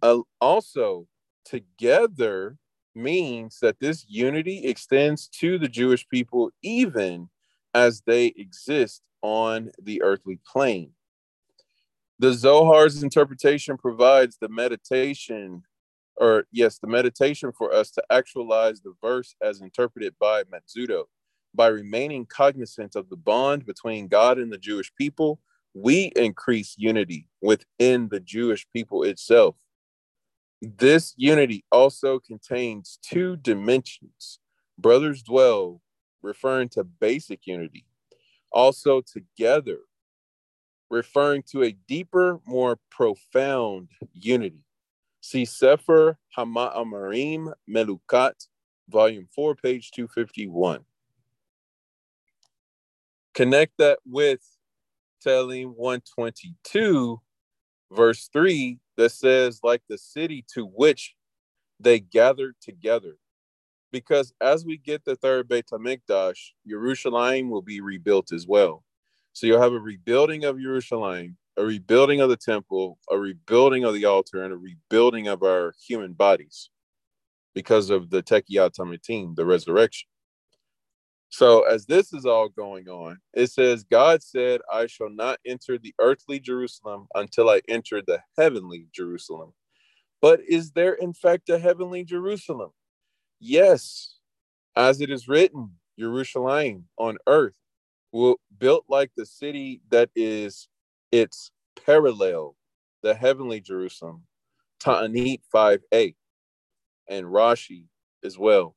Uh, 0.02 0.20
also, 0.40 1.06
together 1.44 2.58
means 2.94 3.58
that 3.60 3.80
this 3.80 4.04
unity 4.08 4.66
extends 4.66 5.28
to 5.28 5.58
the 5.58 5.68
Jewish 5.68 6.06
people 6.08 6.50
even 6.62 7.28
as 7.72 8.02
they 8.06 8.26
exist 8.36 9.02
on 9.24 9.70
the 9.82 10.02
earthly 10.02 10.38
plane. 10.46 10.90
The 12.18 12.32
Zohar's 12.32 13.02
interpretation 13.02 13.78
provides 13.78 14.36
the 14.38 14.50
meditation, 14.50 15.62
or 16.16 16.44
yes, 16.52 16.78
the 16.78 16.88
meditation 16.88 17.50
for 17.50 17.72
us 17.72 17.90
to 17.92 18.02
actualize 18.10 18.82
the 18.82 18.92
verse 19.02 19.34
as 19.42 19.62
interpreted 19.62 20.14
by 20.20 20.42
Metzudo. 20.44 21.04
By 21.54 21.68
remaining 21.68 22.26
cognizant 22.26 22.96
of 22.96 23.08
the 23.08 23.16
bond 23.16 23.64
between 23.64 24.08
God 24.08 24.38
and 24.38 24.52
the 24.52 24.58
Jewish 24.58 24.92
people, 24.94 25.40
we 25.72 26.12
increase 26.16 26.74
unity 26.76 27.26
within 27.40 28.10
the 28.10 28.20
Jewish 28.20 28.66
people 28.74 29.04
itself. 29.04 29.56
This 30.60 31.14
unity 31.16 31.64
also 31.72 32.18
contains 32.18 32.98
two 33.02 33.36
dimensions. 33.36 34.38
Brothers 34.78 35.22
dwell, 35.22 35.80
referring 36.20 36.68
to 36.70 36.84
basic 36.84 37.46
unity. 37.46 37.86
Also 38.54 39.02
together, 39.02 39.80
referring 40.90 41.42
to 41.50 41.64
a 41.64 41.72
deeper, 41.88 42.40
more 42.46 42.78
profound 42.90 43.88
unity. 44.12 44.64
See 45.20 45.44
Sefer 45.44 46.18
Hama'amarim 46.38 47.52
Melukat, 47.68 48.46
volume 48.88 49.28
4, 49.34 49.56
page 49.56 49.90
251. 49.90 50.84
Connect 53.34 53.72
that 53.78 53.98
with 54.06 54.40
Tehillim 55.26 55.74
122, 55.74 57.20
verse 57.90 58.28
3, 58.32 58.78
that 58.96 59.10
says, 59.10 59.60
like 59.64 59.82
the 59.88 59.98
city 59.98 60.44
to 60.54 60.64
which 60.64 61.16
they 61.80 61.98
gathered 61.98 62.54
together. 62.60 63.16
Because 63.94 64.34
as 64.40 64.64
we 64.64 64.76
get 64.76 65.04
the 65.04 65.14
third 65.14 65.46
Beit 65.46 65.68
HaMikdash, 65.68 66.50
Jerusalem 66.68 67.48
will 67.48 67.62
be 67.62 67.80
rebuilt 67.80 68.32
as 68.32 68.44
well. 68.44 68.82
So 69.34 69.46
you'll 69.46 69.62
have 69.62 69.72
a 69.72 69.78
rebuilding 69.78 70.44
of 70.44 70.60
Jerusalem, 70.60 71.36
a 71.56 71.64
rebuilding 71.64 72.20
of 72.20 72.28
the 72.28 72.36
temple, 72.36 72.98
a 73.08 73.16
rebuilding 73.16 73.84
of 73.84 73.94
the 73.94 74.04
altar, 74.06 74.42
and 74.42 74.52
a 74.52 74.56
rebuilding 74.56 75.28
of 75.28 75.44
our 75.44 75.74
human 75.86 76.12
bodies 76.12 76.70
because 77.54 77.88
of 77.88 78.10
the 78.10 78.20
Techiyat 78.20 78.72
HaMetim, 78.72 79.36
the 79.36 79.46
resurrection. 79.46 80.08
So, 81.28 81.62
as 81.62 81.86
this 81.86 82.12
is 82.12 82.26
all 82.26 82.48
going 82.48 82.88
on, 82.88 83.18
it 83.32 83.52
says, 83.52 83.84
God 83.84 84.24
said, 84.24 84.60
I 84.72 84.88
shall 84.88 85.10
not 85.10 85.38
enter 85.46 85.78
the 85.78 85.94
earthly 86.00 86.40
Jerusalem 86.40 87.06
until 87.14 87.48
I 87.48 87.60
enter 87.68 88.02
the 88.04 88.22
heavenly 88.36 88.88
Jerusalem. 88.92 89.52
But 90.20 90.40
is 90.48 90.72
there, 90.72 90.94
in 90.94 91.12
fact, 91.12 91.48
a 91.48 91.60
heavenly 91.60 92.02
Jerusalem? 92.02 92.72
Yes, 93.40 94.16
as 94.76 95.00
it 95.00 95.10
is 95.10 95.28
written, 95.28 95.72
Jerusalem 95.98 96.86
on 96.96 97.18
earth, 97.26 97.54
will, 98.12 98.40
built 98.58 98.84
like 98.88 99.10
the 99.16 99.26
city 99.26 99.80
that 99.90 100.10
is 100.16 100.68
its 101.12 101.50
parallel, 101.84 102.56
the 103.02 103.14
heavenly 103.14 103.60
Jerusalem. 103.60 104.24
Ta'anit 104.80 105.40
5a, 105.54 106.14
and 107.08 107.26
Rashi 107.26 107.86
as 108.22 108.38
well. 108.38 108.76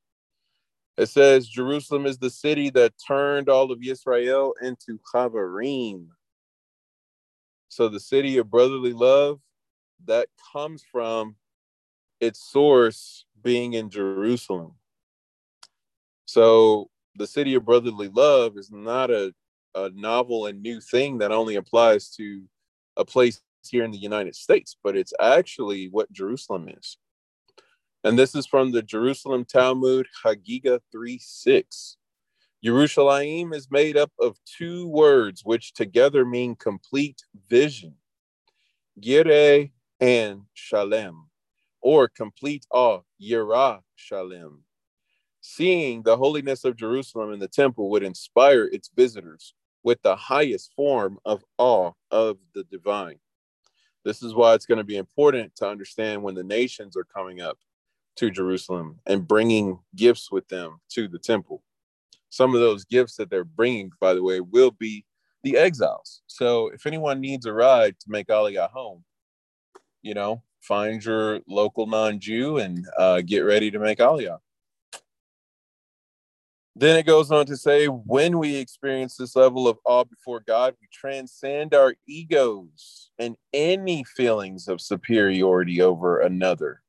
It 0.97 1.07
says 1.07 1.47
Jerusalem 1.47 2.05
is 2.05 2.17
the 2.17 2.29
city 2.29 2.69
that 2.71 2.93
turned 3.05 3.49
all 3.49 3.71
of 3.71 3.79
Israel 3.83 4.55
into 4.61 4.99
Chavarim. 5.13 6.07
So 7.69 7.87
the 7.87 7.99
city 7.99 8.37
of 8.37 8.49
brotherly 8.49 8.93
love 8.93 9.39
that 10.05 10.29
comes 10.53 10.83
from 10.91 11.35
its 12.19 12.39
source 12.51 13.25
being 13.43 13.73
in 13.73 13.89
Jerusalem. 13.89 14.73
So 16.25 16.89
the 17.15 17.27
city 17.27 17.55
of 17.55 17.65
brotherly 17.65 18.09
love 18.09 18.57
is 18.57 18.71
not 18.71 19.09
a, 19.09 19.33
a 19.75 19.89
novel 19.93 20.45
and 20.45 20.61
new 20.61 20.79
thing 20.81 21.19
that 21.19 21.31
only 21.31 21.55
applies 21.55 22.09
to 22.11 22.43
a 22.95 23.05
place 23.05 23.41
here 23.69 23.83
in 23.83 23.91
the 23.91 23.97
United 23.97 24.35
States, 24.35 24.77
but 24.83 24.95
it's 24.95 25.13
actually 25.19 25.89
what 25.89 26.11
Jerusalem 26.11 26.69
is. 26.69 26.97
And 28.03 28.17
this 28.17 28.35
is 28.35 28.45
from 28.45 28.71
the 28.71 28.81
Jerusalem 28.81 29.45
Talmud, 29.45 30.07
Hagiga 30.23 30.79
3 30.91 31.19
6. 31.21 31.97
Yerushalayim 32.65 33.53
is 33.53 33.69
made 33.69 33.97
up 33.97 34.11
of 34.19 34.37
two 34.45 34.87
words 34.87 35.41
which 35.43 35.73
together 35.73 36.25
mean 36.25 36.55
complete 36.55 37.21
vision. 37.49 37.95
Gire 38.99 39.69
and 39.99 40.41
Shalem, 40.53 41.26
or 41.87 42.09
complete 42.09 42.65
awe, 42.69 42.99
Yirah 43.21 43.79
Shalem. 43.95 44.61
Seeing 45.39 46.03
the 46.03 46.17
holiness 46.17 46.65
of 46.65 46.75
Jerusalem 46.75 47.31
and 47.31 47.41
the 47.41 47.47
temple 47.47 47.89
would 47.91 48.03
inspire 48.03 48.65
its 48.65 48.89
visitors 48.93 49.53
with 49.83 50.01
the 50.01 50.17
highest 50.17 50.73
form 50.75 51.17
of 51.23 51.45
awe 51.57 51.93
of 52.11 52.39
the 52.53 52.65
divine. 52.65 53.19
This 54.03 54.21
is 54.21 54.35
why 54.35 54.53
it's 54.53 54.65
going 54.65 54.79
to 54.79 54.83
be 54.83 54.97
important 54.97 55.55
to 55.55 55.69
understand 55.69 56.21
when 56.21 56.35
the 56.35 56.43
nations 56.43 56.97
are 56.97 57.05
coming 57.05 57.39
up 57.39 57.57
to 58.17 58.31
Jerusalem 58.31 58.99
and 59.05 59.25
bringing 59.25 59.79
gifts 59.95 60.29
with 60.29 60.45
them 60.49 60.81
to 60.89 61.07
the 61.07 61.19
temple. 61.19 61.63
Some 62.27 62.53
of 62.53 62.59
those 62.59 62.83
gifts 62.83 63.15
that 63.15 63.29
they're 63.29 63.45
bringing, 63.45 63.91
by 64.01 64.13
the 64.13 64.23
way, 64.23 64.41
will 64.41 64.71
be 64.71 65.05
the 65.41 65.55
exiles. 65.55 66.21
So 66.27 66.67
if 66.67 66.85
anyone 66.85 67.21
needs 67.21 67.45
a 67.45 67.53
ride 67.53 67.97
to 68.01 68.11
make 68.11 68.27
Aliyah 68.27 68.71
home, 68.71 69.05
you 70.01 70.13
know, 70.13 70.43
find 70.67 71.03
your 71.03 71.39
local 71.47 71.87
non-Jew 71.87 72.57
and 72.57 72.85
uh, 72.97 73.21
get 73.21 73.39
ready 73.39 73.71
to 73.71 73.79
make 73.79 73.99
Aliyah. 73.99 74.39
Then 76.75 76.97
it 76.97 77.07
goes 77.07 77.31
on 77.31 77.47
to 77.47 77.57
say, 77.57 77.87
when 77.87 78.37
we 78.37 78.55
experience 78.55 79.15
this 79.15 79.35
level 79.35 79.67
of 79.67 79.79
awe 79.83 80.03
before 80.03 80.43
God, 80.45 80.75
we 80.79 80.87
transcend 80.91 81.73
our 81.73 81.95
egos 82.07 83.09
and 83.17 83.35
any 83.51 84.03
feelings 84.03 84.67
of 84.67 84.79
superiority 84.79 85.81
over 85.81 86.19
another. 86.19 86.83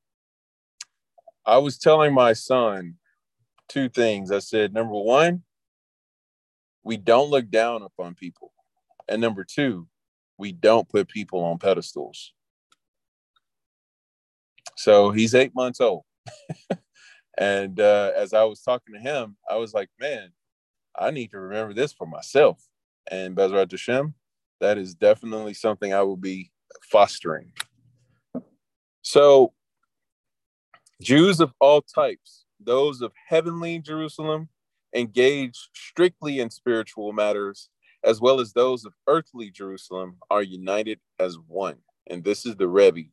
I 1.43 1.57
was 1.57 1.79
telling 1.79 2.13
my 2.13 2.33
son 2.33 2.97
two 3.67 3.89
things. 3.89 4.31
I 4.31 4.39
said, 4.39 4.73
number 4.73 4.93
one, 4.93 5.41
we 6.83 6.97
don't 6.97 7.31
look 7.31 7.49
down 7.49 7.81
upon 7.81 8.13
people. 8.13 8.51
And 9.07 9.19
number 9.19 9.43
two, 9.43 9.87
we 10.37 10.51
don't 10.51 10.87
put 10.87 11.07
people 11.07 11.43
on 11.43 11.57
pedestals. 11.57 12.33
So 14.79 15.11
he's 15.11 15.35
eight 15.35 15.53
months 15.53 15.81
old. 15.81 16.05
and 17.37 17.81
uh, 17.81 18.13
as 18.15 18.33
I 18.33 18.45
was 18.45 18.61
talking 18.61 18.95
to 18.95 19.01
him, 19.01 19.35
I 19.49 19.57
was 19.57 19.73
like, 19.73 19.89
man, 19.99 20.29
I 20.97 21.11
need 21.11 21.31
to 21.31 21.39
remember 21.41 21.73
this 21.73 21.91
for 21.91 22.07
myself. 22.07 22.65
And 23.11 23.35
Bezrat 23.35 23.71
Hashem, 23.71 24.13
that 24.61 24.77
is 24.77 24.95
definitely 24.95 25.53
something 25.53 25.93
I 25.93 26.03
will 26.03 26.15
be 26.15 26.53
fostering. 26.89 27.51
So, 29.01 29.51
Jews 31.01 31.41
of 31.41 31.51
all 31.59 31.81
types, 31.81 32.45
those 32.57 33.01
of 33.01 33.11
heavenly 33.27 33.79
Jerusalem, 33.79 34.47
engaged 34.95 35.67
strictly 35.73 36.39
in 36.39 36.49
spiritual 36.49 37.11
matters, 37.11 37.67
as 38.05 38.21
well 38.21 38.39
as 38.39 38.53
those 38.53 38.85
of 38.85 38.93
earthly 39.07 39.51
Jerusalem, 39.51 40.19
are 40.29 40.41
united 40.41 41.01
as 41.19 41.37
one. 41.49 41.79
And 42.07 42.23
this 42.23 42.45
is 42.45 42.55
the 42.55 42.69
Rebbe. 42.69 43.09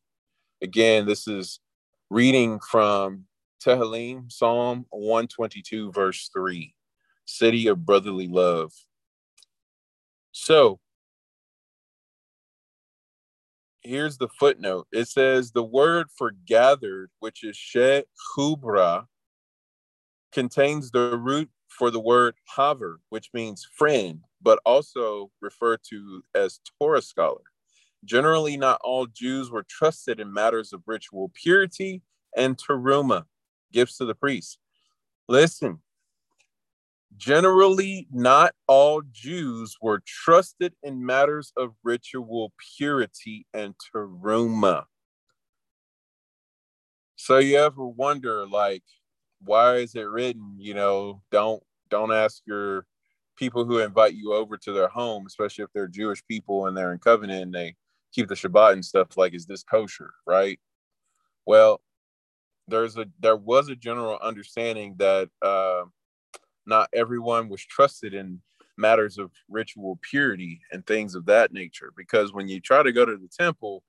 Again, 0.62 1.06
this 1.06 1.28
is 1.28 1.60
reading 2.08 2.60
from 2.60 3.26
Tehillim, 3.62 4.32
Psalm 4.32 4.86
122, 4.90 5.92
verse 5.92 6.30
3, 6.32 6.74
City 7.26 7.66
of 7.66 7.84
Brotherly 7.84 8.26
Love. 8.26 8.72
So, 10.32 10.80
here's 13.80 14.16
the 14.16 14.28
footnote. 14.28 14.86
It 14.92 15.08
says 15.08 15.52
the 15.52 15.62
word 15.62 16.06
for 16.16 16.32
gathered, 16.46 17.10
which 17.20 17.44
is 17.44 17.56
she 17.56 18.04
hubra, 18.36 19.06
contains 20.32 20.90
the 20.90 21.18
root 21.18 21.50
for 21.68 21.90
the 21.90 22.00
word 22.00 22.34
haver, 22.56 23.00
which 23.10 23.28
means 23.34 23.68
friend, 23.76 24.20
but 24.40 24.58
also 24.64 25.30
referred 25.42 25.80
to 25.90 26.22
as 26.34 26.60
Torah 26.80 27.02
scholar. 27.02 27.42
Generally, 28.06 28.56
not 28.56 28.80
all 28.82 29.06
Jews 29.06 29.50
were 29.50 29.66
trusted 29.68 30.20
in 30.20 30.32
matters 30.32 30.72
of 30.72 30.82
ritual 30.86 31.30
purity 31.34 32.02
and 32.36 32.56
teruma, 32.56 33.24
gifts 33.72 33.98
to 33.98 34.04
the 34.04 34.14
priests. 34.14 34.58
Listen, 35.28 35.80
generally, 37.16 38.06
not 38.12 38.54
all 38.68 39.02
Jews 39.10 39.76
were 39.82 40.02
trusted 40.06 40.74
in 40.82 41.04
matters 41.04 41.52
of 41.56 41.74
ritual 41.82 42.52
purity 42.76 43.46
and 43.52 43.74
teruma. 43.74 44.84
So 47.16 47.38
you 47.38 47.58
ever 47.58 47.84
wonder, 47.84 48.46
like, 48.46 48.84
why 49.40 49.76
is 49.76 49.94
it 49.94 50.02
written? 50.02 50.54
You 50.58 50.74
know, 50.74 51.22
don't 51.32 51.62
don't 51.90 52.12
ask 52.12 52.42
your 52.46 52.86
people 53.36 53.64
who 53.64 53.78
invite 53.78 54.14
you 54.14 54.32
over 54.32 54.56
to 54.56 54.72
their 54.72 54.88
home, 54.88 55.26
especially 55.26 55.64
if 55.64 55.72
they're 55.74 55.88
Jewish 55.88 56.24
people 56.26 56.66
and 56.66 56.76
they're 56.76 56.92
in 56.92 56.98
covenant 56.98 57.42
and 57.42 57.54
they 57.54 57.74
keep 58.16 58.28
the 58.28 58.34
Shabbat 58.34 58.72
and 58.72 58.84
stuff. 58.84 59.16
Like, 59.16 59.34
is 59.34 59.46
this 59.46 59.62
kosher? 59.62 60.12
Right? 60.26 60.58
Well, 61.44 61.80
there's 62.66 62.96
a 62.96 63.06
there 63.20 63.36
was 63.36 63.68
a 63.68 63.76
general 63.76 64.18
understanding 64.22 64.96
that 64.98 65.28
uh, 65.42 65.84
not 66.66 66.88
everyone 66.92 67.48
was 67.48 67.64
trusted 67.64 68.14
in 68.14 68.40
matters 68.78 69.18
of 69.18 69.30
ritual 69.48 69.98
purity 70.02 70.60
and 70.72 70.86
things 70.86 71.14
of 71.14 71.26
that 71.26 71.52
nature. 71.52 71.92
Because 71.96 72.32
when 72.32 72.48
you 72.48 72.60
try 72.60 72.82
to 72.82 72.92
go 72.92 73.04
to 73.04 73.16
the 73.16 73.28
temple, 73.28 73.82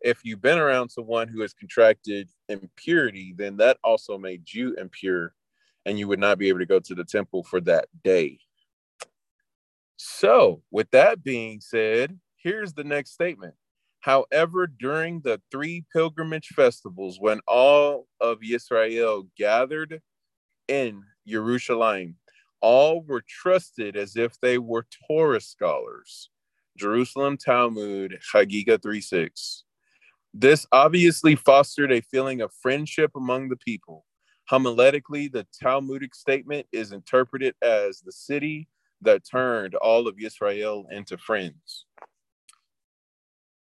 if 0.00 0.20
you've 0.24 0.42
been 0.42 0.58
around 0.58 0.90
someone 0.90 1.28
who 1.28 1.40
has 1.42 1.54
contracted 1.54 2.28
impurity, 2.48 3.34
then 3.36 3.56
that 3.58 3.78
also 3.84 4.18
made 4.18 4.52
you 4.52 4.74
impure, 4.74 5.34
and 5.86 5.98
you 5.98 6.08
would 6.08 6.18
not 6.18 6.38
be 6.38 6.48
able 6.48 6.58
to 6.58 6.66
go 6.66 6.80
to 6.80 6.94
the 6.94 7.04
temple 7.04 7.44
for 7.44 7.60
that 7.62 7.86
day. 8.02 8.38
So, 9.96 10.62
with 10.70 10.90
that 10.90 11.22
being 11.22 11.60
said, 11.60 12.18
here's 12.36 12.74
the 12.74 12.84
next 12.84 13.12
statement 13.12 13.54
However, 14.04 14.66
during 14.66 15.20
the 15.20 15.40
three 15.50 15.82
pilgrimage 15.90 16.48
festivals, 16.48 17.16
when 17.18 17.40
all 17.48 18.06
of 18.20 18.40
Israel 18.46 19.26
gathered 19.38 20.02
in 20.68 21.02
Jerusalem, 21.26 22.16
all 22.60 23.02
were 23.02 23.24
trusted 23.26 23.96
as 23.96 24.14
if 24.14 24.38
they 24.40 24.58
were 24.58 24.86
Torah 25.08 25.40
scholars. 25.40 26.28
Jerusalem 26.76 27.38
Talmud, 27.38 28.18
Chagiga 28.30 28.76
3.6. 28.76 29.62
This 30.34 30.66
obviously 30.70 31.34
fostered 31.34 31.90
a 31.90 32.02
feeling 32.02 32.42
of 32.42 32.52
friendship 32.60 33.12
among 33.16 33.48
the 33.48 33.56
people. 33.56 34.04
Homiletically, 34.52 35.32
the 35.32 35.46
Talmudic 35.62 36.14
statement 36.14 36.66
is 36.72 36.92
interpreted 36.92 37.54
as 37.62 38.00
the 38.00 38.12
city 38.12 38.68
that 39.00 39.22
turned 39.24 39.74
all 39.76 40.06
of 40.06 40.16
Israel 40.20 40.84
into 40.90 41.16
friends. 41.16 41.86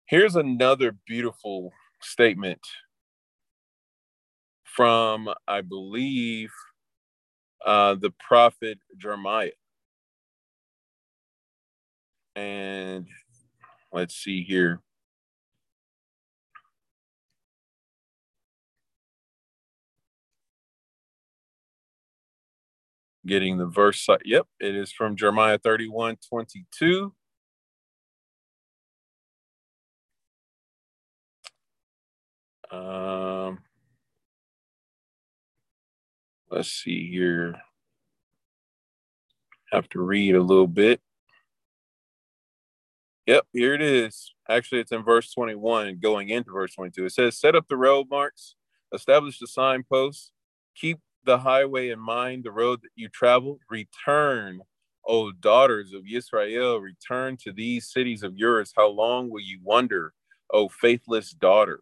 Here's 0.07 0.35
another 0.35 0.95
beautiful 1.07 1.71
statement 1.99 2.61
from, 4.63 5.29
I 5.47 5.61
believe, 5.61 6.51
uh, 7.65 7.95
the 7.95 8.11
prophet 8.19 8.77
Jeremiah. 8.97 9.49
And 12.35 13.07
let's 13.91 14.15
see 14.15 14.43
here. 14.43 14.81
Getting 23.25 23.57
the 23.57 23.65
verse. 23.65 24.07
Yep, 24.23 24.45
it 24.59 24.75
is 24.75 24.91
from 24.91 25.15
Jeremiah 25.15 25.57
31 25.57 26.17
22. 26.29 27.11
Um, 32.75 33.59
let's 36.51 36.69
see 36.69 37.09
here. 37.09 37.55
Have 39.71 39.88
to 39.89 40.01
read 40.01 40.35
a 40.35 40.41
little 40.41 40.67
bit. 40.67 41.01
Yep, 43.27 43.45
here 43.53 43.73
it 43.73 43.81
is. 43.81 44.33
Actually, 44.47 44.81
it's 44.81 44.91
in 44.91 45.03
verse 45.03 45.33
21 45.33 45.99
going 46.01 46.29
into 46.29 46.51
verse 46.51 46.75
22. 46.75 47.05
It 47.05 47.13
says, 47.13 47.39
Set 47.39 47.55
up 47.55 47.67
the 47.67 47.77
road 47.77 48.07
marks, 48.09 48.55
establish 48.93 49.39
the 49.39 49.47
signposts, 49.47 50.31
keep 50.75 50.99
the 51.23 51.39
highway 51.39 51.89
in 51.89 51.99
mind, 51.99 52.43
the 52.43 52.51
road 52.51 52.81
that 52.83 52.91
you 52.95 53.09
travel. 53.09 53.57
Return, 53.69 54.61
O 55.07 55.31
daughters 55.31 55.93
of 55.93 56.03
Israel, 56.11 56.79
return 56.79 57.38
to 57.38 57.51
these 57.51 57.91
cities 57.91 58.21
of 58.21 58.38
yours. 58.38 58.73
How 58.75 58.89
long 58.89 59.29
will 59.31 59.41
you 59.41 59.59
wonder, 59.63 60.13
O 60.53 60.69
faithless 60.69 61.31
daughter? 61.31 61.79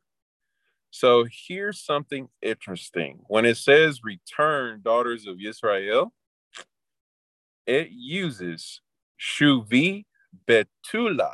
So 0.94 1.26
here's 1.48 1.80
something 1.84 2.30
interesting. 2.44 3.18
When 3.26 3.46
it 3.46 3.58
says 3.58 4.04
return 4.04 4.82
daughters 4.84 5.26
of 5.26 5.38
Israel, 5.44 6.14
it 7.66 7.90
uses 7.90 8.80
shuvi 9.20 10.06
betulat, 10.48 11.34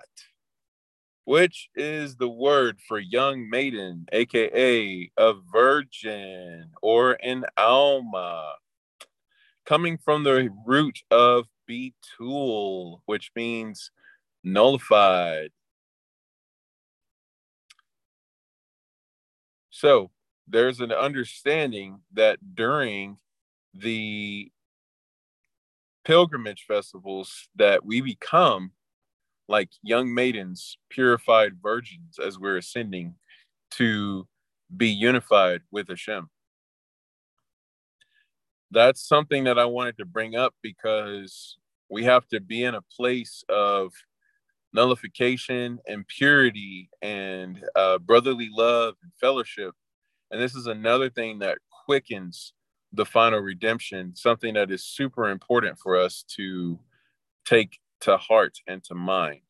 which 1.26 1.68
is 1.76 2.16
the 2.16 2.30
word 2.30 2.80
for 2.88 3.00
young 3.00 3.50
maiden, 3.50 4.06
aka 4.14 5.12
a 5.18 5.34
virgin 5.52 6.72
or 6.82 7.18
an 7.22 7.44
alma, 7.58 8.54
coming 9.66 9.98
from 9.98 10.24
the 10.24 10.50
root 10.66 11.00
of 11.12 11.48
betul, 11.70 13.02
which 13.08 13.32
means 13.36 13.92
nullified, 14.42 15.52
So 19.80 20.12
there's 20.46 20.82
an 20.82 20.92
understanding 20.92 22.02
that 22.12 22.38
during 22.54 23.16
the 23.74 24.52
pilgrimage 26.04 26.66
festivals 26.68 27.48
that 27.56 27.86
we 27.86 28.02
become 28.02 28.72
like 29.48 29.70
young 29.82 30.14
maidens, 30.14 30.78
purified 30.90 31.62
virgins 31.64 32.20
as 32.20 32.38
we're 32.38 32.58
ascending 32.58 33.16
to 33.72 34.28
be 34.76 34.90
unified 34.90 35.62
with 35.72 35.88
Hashem. 35.88 36.30
That's 38.72 39.08
something 39.08 39.46
that 39.46 39.58
I 39.58 39.64
wanted 39.64 39.98
to 40.00 40.06
bring 40.06 40.36
up 40.36 40.56
because 40.62 41.58
we 41.90 42.04
have 42.04 42.28
to 42.28 42.42
be 42.42 42.66
in 42.66 42.76
a 42.76 42.82
place 42.82 43.46
of 43.48 43.94
nullification 44.74 45.80
and 45.88 46.08
purity 46.08 46.90
and 47.02 47.64
uh, 47.76 47.98
brotherly 47.98 48.50
love 48.52 48.96
and 49.04 49.12
fellowship. 49.20 49.74
And 50.32 50.42
this 50.42 50.56
is 50.56 50.68
another 50.68 51.10
thing 51.10 51.40
that 51.40 51.58
quickens 51.86 52.54
the 52.94 53.06
final 53.06 53.40
redemption, 53.40 54.16
something 54.16 54.54
that 54.56 54.72
is 54.72 54.84
super 54.84 55.30
important 55.30 55.78
for 55.80 55.98
us 55.98 56.24
to 56.36 56.80
take 57.46 57.80
to 58.02 58.18
heart 58.18 58.58
and 58.68 58.84
to 58.86 58.96
mind. 58.96 59.42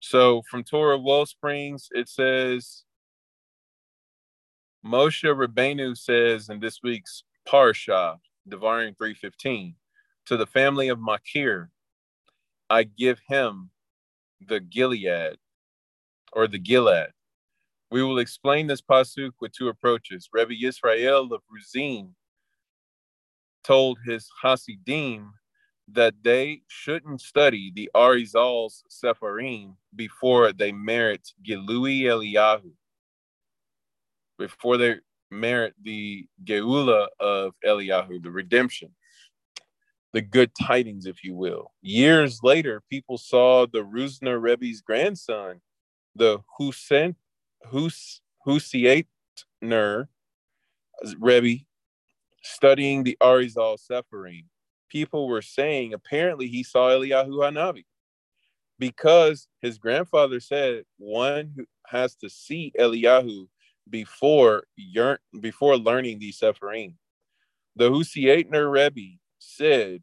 So 0.00 0.42
from 0.48 0.62
Torah 0.62 0.98
Wellsprings, 0.98 1.88
it 1.92 2.08
says, 2.08 2.84
Moshe 4.84 5.24
Rabbeinu 5.24 5.96
says 5.96 6.48
in 6.48 6.60
this 6.60 6.80
week's 6.82 7.24
Parsha, 7.48 8.18
Devarim 8.48 8.96
315, 8.96 9.74
to 10.26 10.36
the 10.36 10.46
family 10.46 10.88
of 10.88 10.98
Makir, 10.98 11.68
I 12.68 12.84
give 12.84 13.20
him 13.28 13.70
the 14.46 14.60
Gilead 14.60 15.36
or 16.32 16.46
the 16.46 16.58
Gilead. 16.58 17.10
We 17.90 18.02
will 18.02 18.18
explain 18.18 18.66
this 18.66 18.82
pasuk 18.82 19.32
with 19.40 19.52
two 19.52 19.68
approaches. 19.68 20.28
Rabbi 20.32 20.54
Yisrael 20.60 21.30
of 21.32 21.42
Ruzin 21.50 22.10
told 23.62 23.98
his 24.04 24.28
Hasidim 24.42 25.32
that 25.92 26.14
they 26.22 26.62
shouldn't 26.66 27.20
study 27.20 27.70
the 27.74 27.88
Arizal's 27.94 28.82
Sepharim 28.90 29.76
before 29.94 30.52
they 30.52 30.72
merit 30.72 31.28
Gilui 31.46 32.02
Eliyahu, 32.02 32.72
before 34.36 34.76
they 34.76 34.96
merit 35.30 35.74
the 35.80 36.26
Geula 36.44 37.06
of 37.20 37.54
Eliyahu, 37.64 38.20
the 38.20 38.30
redemption 38.30 38.92
the 40.12 40.22
good 40.22 40.50
tidings, 40.54 41.06
if 41.06 41.22
you 41.24 41.34
will. 41.34 41.72
Years 41.82 42.40
later, 42.42 42.82
people 42.90 43.18
saw 43.18 43.66
the 43.66 43.84
Ruzner 43.84 44.40
Rebbe's 44.40 44.80
grandson, 44.80 45.60
the 46.14 46.40
Hussein 46.58 47.16
Hus 47.70 48.20
Husiatner 48.46 50.08
Rebbe, 51.18 51.64
studying 52.42 53.02
the 53.02 53.16
Arizal 53.20 53.78
Sepharim. 53.78 54.44
People 54.88 55.28
were 55.28 55.42
saying 55.42 55.92
apparently 55.92 56.46
he 56.46 56.62
saw 56.62 56.90
Eliyahu 56.90 57.28
Hanavi 57.28 57.84
because 58.78 59.48
his 59.60 59.78
grandfather 59.78 60.40
said 60.40 60.84
one 60.98 61.52
who 61.56 61.64
has 61.86 62.14
to 62.16 62.30
see 62.30 62.72
Eliyahu 62.78 63.48
before 63.88 64.64
yearn, 64.76 65.18
before 65.40 65.76
learning 65.76 66.18
these 66.18 66.38
Sepharim. 66.38 66.94
The 67.76 67.90
Husiatner 67.90 68.70
Rebbe 68.70 69.18
said 69.56 70.02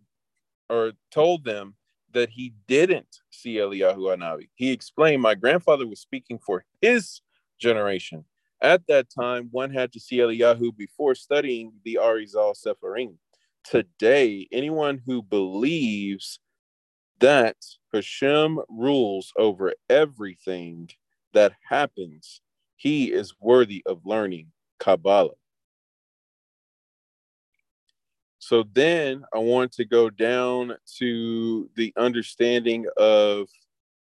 or 0.69 0.93
told 1.11 1.45
them 1.45 1.75
that 2.13 2.29
he 2.29 2.53
didn't 2.67 3.19
see 3.29 3.55
Eliyahu 3.55 3.97
Hanavi. 3.97 4.49
He 4.55 4.71
explained, 4.71 5.21
My 5.21 5.35
grandfather 5.35 5.87
was 5.87 5.99
speaking 5.99 6.39
for 6.39 6.63
his 6.81 7.21
generation. 7.59 8.25
At 8.61 8.87
that 8.87 9.07
time, 9.09 9.49
one 9.51 9.71
had 9.71 9.91
to 9.93 9.99
see 9.99 10.17
Eliyahu 10.17 10.75
before 10.77 11.15
studying 11.15 11.73
the 11.83 11.99
Arizal 12.01 12.55
Sepharim. 12.55 13.15
Today, 13.63 14.47
anyone 14.51 15.01
who 15.05 15.21
believes 15.21 16.39
that 17.19 17.57
Hashem 17.93 18.59
rules 18.69 19.33
over 19.37 19.73
everything 19.89 20.89
that 21.33 21.53
happens, 21.67 22.41
he 22.75 23.11
is 23.11 23.33
worthy 23.39 23.81
of 23.85 24.05
learning 24.05 24.51
Kabbalah. 24.79 25.35
So 28.45 28.65
then 28.73 29.23
I 29.33 29.37
want 29.37 29.71
to 29.75 29.85
go 29.85 30.09
down 30.09 30.75
to 30.97 31.69
the 31.77 31.93
understanding 31.95 32.85
of 32.97 33.47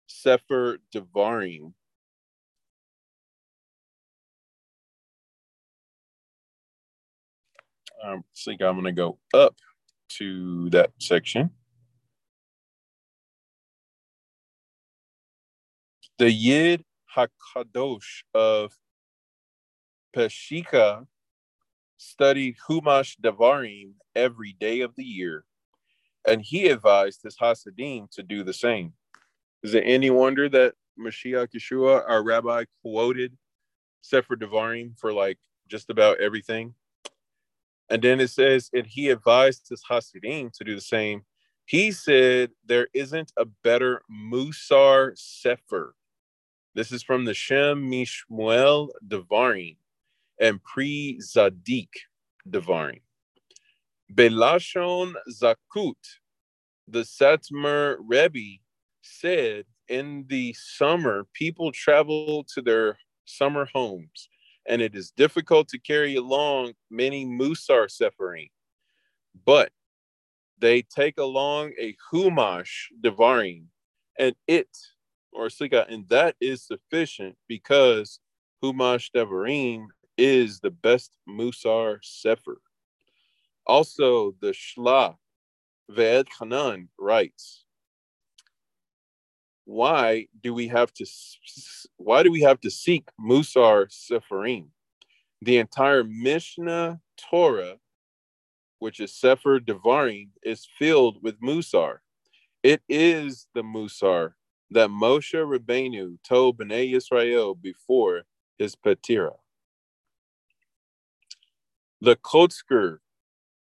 Sefer 0.08 0.80
Devarim. 0.93 1.71
I 8.04 8.17
think 8.36 8.62
I'm 8.62 8.74
going 8.74 8.84
to 8.84 8.91
go 8.91 9.19
up 9.34 9.56
to 10.17 10.69
that 10.71 10.91
section. 11.00 11.52
The 16.19 16.30
Yid 16.30 16.84
Hakadosh 17.15 18.24
of 18.34 18.74
Peshischa 20.13 21.08
studied 21.98 22.56
Humash 22.68 23.18
Devarim 23.20 23.92
every 24.16 24.54
day 24.60 24.82
of 24.82 24.96
the 24.96 25.04
year, 25.04 25.46
and 26.28 26.42
he 26.42 26.68
advised 26.68 27.22
his 27.24 27.38
Hasidim 27.40 28.08
to 28.14 28.24
do 28.24 28.44
the 28.44 28.54
same. 28.54 28.94
Is 29.64 29.74
it 29.74 29.84
any 29.86 30.10
wonder 30.10 30.50
that 30.50 30.76
Mashiach 31.00 31.50
Yeshua, 31.56 32.04
our 32.08 32.24
rabbi, 32.24 32.66
quoted 32.82 33.38
Sefer 34.02 34.36
Devarim 34.36 34.98
for 35.00 35.12
like 35.14 35.40
just 35.68 35.90
about 35.90 36.20
everything? 36.20 36.74
And 37.90 38.02
then 38.02 38.20
it 38.20 38.30
says, 38.30 38.70
and 38.74 38.86
he 38.86 39.10
advised 39.10 39.68
his 39.70 39.84
Hasidim 39.88 40.52
to 40.56 40.64
do 40.64 40.76
the 40.76 40.82
same. 40.82 41.24
He 41.66 41.92
said, 41.92 42.52
there 42.66 42.88
isn't 42.94 43.32
a 43.38 43.46
better 43.46 44.02
Musar 44.12 45.18
Sefer. 45.18 45.96
This 46.74 46.92
is 46.92 47.04
from 47.04 47.26
the 47.26 47.34
Shem 47.34 47.90
Mishmuel 47.90 48.90
Devarim 49.08 49.78
and 50.39 50.63
Pri 50.63 51.19
Zadik 51.21 51.89
Devarim. 52.50 53.02
Belashon 54.13 55.13
Zakut, 55.30 55.95
the 56.88 57.02
Satmar 57.02 57.98
Rebbe 58.00 58.60
said 59.02 59.65
in 59.88 60.26
the 60.28 60.56
summer, 60.58 61.26
people 61.34 61.71
travel 61.71 62.45
to 62.54 62.62
their 62.62 62.98
summer 63.26 63.67
homes, 63.74 64.30
and 64.67 64.82
it 64.82 64.95
is 64.95 65.12
difficult 65.12 65.67
to 65.69 65.80
carry 65.80 66.15
along 66.15 66.74
many 66.89 67.26
Musar 67.26 67.88
Sepharim. 67.88 68.50
But 69.45 69.71
they 70.60 70.82
take 70.84 71.17
along 71.17 71.74
a 71.80 71.95
Humash 72.12 72.88
Devarim, 73.02 73.65
and 74.17 74.36
it, 74.48 74.69
or 75.34 75.50
Sika, 75.50 75.86
and 75.89 76.08
that 76.10 76.36
is 76.39 76.65
sufficient 76.65 77.36
because 77.48 78.19
Humash 78.63 79.10
Devarim 79.15 79.88
is 80.17 80.60
the 80.60 80.71
best 80.71 81.17
Musar 81.28 81.99
Sefer. 82.01 82.62
Also, 83.65 84.36
the 84.41 84.51
Shla 84.51 85.15
Ved 85.89 86.28
Hanan 86.39 86.89
writes, 86.99 87.65
why 89.65 90.28
do 90.43 90.54
we 90.54 90.67
have 90.67 90.93
to 90.93 91.06
why 91.97 92.23
do 92.23 92.32
we 92.32 92.41
have 92.41 92.62
to 92.62 92.69
seek 92.69 93.08
Musar 93.19 93.88
Seferim? 93.89 94.67
The 95.41 95.58
entire 95.58 96.04
Mishnah 96.04 97.01
Torah, 97.17 97.78
which 98.80 98.99
is 98.99 99.12
Sefer 99.12 99.60
Devarim, 99.60 100.30
is 100.43 100.67
filled 100.78 101.21
with 101.23 101.41
Musar. 101.41 101.97
It 102.62 102.82
is 102.88 103.47
the 103.54 103.63
Musar 103.63 104.34
that 104.71 104.89
Moshe 104.89 105.34
Rabbeinu 105.34 106.17
told 106.23 106.58
Bnei 106.58 106.95
Israel 106.95 107.56
before 107.56 108.23
his 108.58 108.75
Petira. 108.75 109.34
The 112.02 112.16
Kotzker 112.16 112.98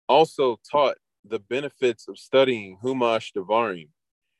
also 0.08 0.58
taught 0.70 0.96
the 1.24 1.38
benefits 1.38 2.08
of 2.08 2.18
studying 2.18 2.78
Humash 2.82 3.32
Devarim. 3.36 3.88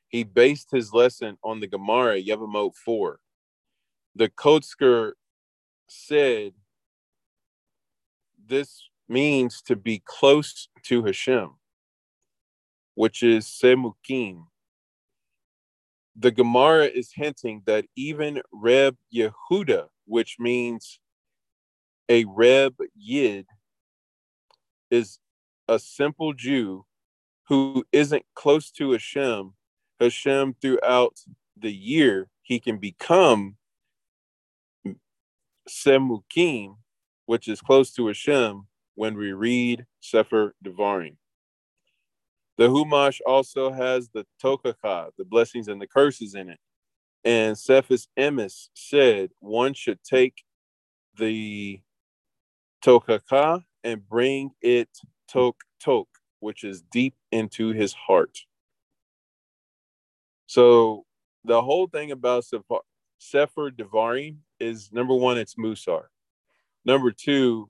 He 0.07 0.23
based 0.23 0.71
his 0.71 0.91
lesson 0.91 1.37
on 1.43 1.59
the 1.59 1.67
Gemara 1.67 2.21
Yevamot 2.21 2.75
4. 2.75 3.19
The 4.15 4.29
Kotzker 4.29 5.13
said 5.87 6.53
this 8.47 8.89
means 9.07 9.61
to 9.61 9.75
be 9.75 10.01
close 10.03 10.67
to 10.83 11.03
Hashem, 11.05 11.51
which 12.95 13.23
is 13.23 13.45
Semukim. 13.45 14.45
The 16.15 16.31
Gemara 16.31 16.85
is 16.85 17.11
hinting 17.15 17.63
that 17.65 17.85
even 17.95 18.41
Reb 18.51 18.97
Yehuda, 19.13 19.87
which 20.05 20.37
means 20.39 20.99
a 22.09 22.25
Reb 22.25 22.75
Yid, 22.95 23.45
is 24.91 25.19
a 25.67 25.79
simple 25.79 26.33
Jew 26.33 26.85
who 27.47 27.83
isn't 27.91 28.25
close 28.35 28.71
to 28.71 28.91
Hashem, 28.91 29.53
Hashem 29.99 30.55
throughout 30.61 31.19
the 31.57 31.73
year, 31.73 32.29
he 32.41 32.59
can 32.59 32.77
become 32.77 33.57
Semukim, 35.67 36.77
which 37.25 37.47
is 37.47 37.61
close 37.61 37.91
to 37.93 38.07
Hashem 38.07 38.67
when 38.95 39.15
we 39.15 39.33
read 39.33 39.85
Sefer 39.99 40.55
Devarim. 40.63 41.17
The 42.57 42.67
Humash 42.67 43.19
also 43.25 43.71
has 43.71 44.09
the 44.09 44.25
Tokaka, 44.43 45.11
the 45.17 45.25
blessings 45.25 45.67
and 45.67 45.81
the 45.81 45.87
curses 45.87 46.35
in 46.35 46.49
it. 46.49 46.59
And 47.23 47.55
Sfas 47.55 48.07
Emes 48.17 48.69
said 48.73 49.29
one 49.39 49.73
should 49.73 50.03
take 50.03 50.43
the 51.17 51.81
Tokaka 52.83 53.63
and 53.83 54.07
bring 54.07 54.51
it 54.61 54.89
tok 55.27 55.55
tok, 55.79 56.07
which 56.39 56.63
is 56.63 56.81
deep 56.91 57.15
into 57.31 57.69
his 57.69 57.93
heart. 57.93 58.39
So 60.47 61.05
the 61.43 61.61
whole 61.61 61.87
thing 61.87 62.11
about 62.11 62.45
Sefer 63.19 63.71
Devarim 63.71 64.37
is 64.59 64.91
number 64.91 65.13
one, 65.13 65.37
it's 65.37 65.55
Musar. 65.55 66.05
Number 66.85 67.11
two, 67.11 67.69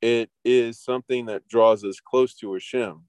it 0.00 0.30
is 0.44 0.80
something 0.80 1.26
that 1.26 1.48
draws 1.48 1.84
us 1.84 2.00
close 2.00 2.34
to 2.36 2.52
Hashem. 2.52 3.02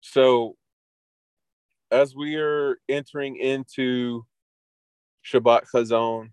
So, 0.00 0.56
as 1.90 2.14
we 2.14 2.36
are 2.36 2.78
entering 2.88 3.36
into 3.36 4.24
Shabbat 5.26 5.62
Chazon, 5.72 6.30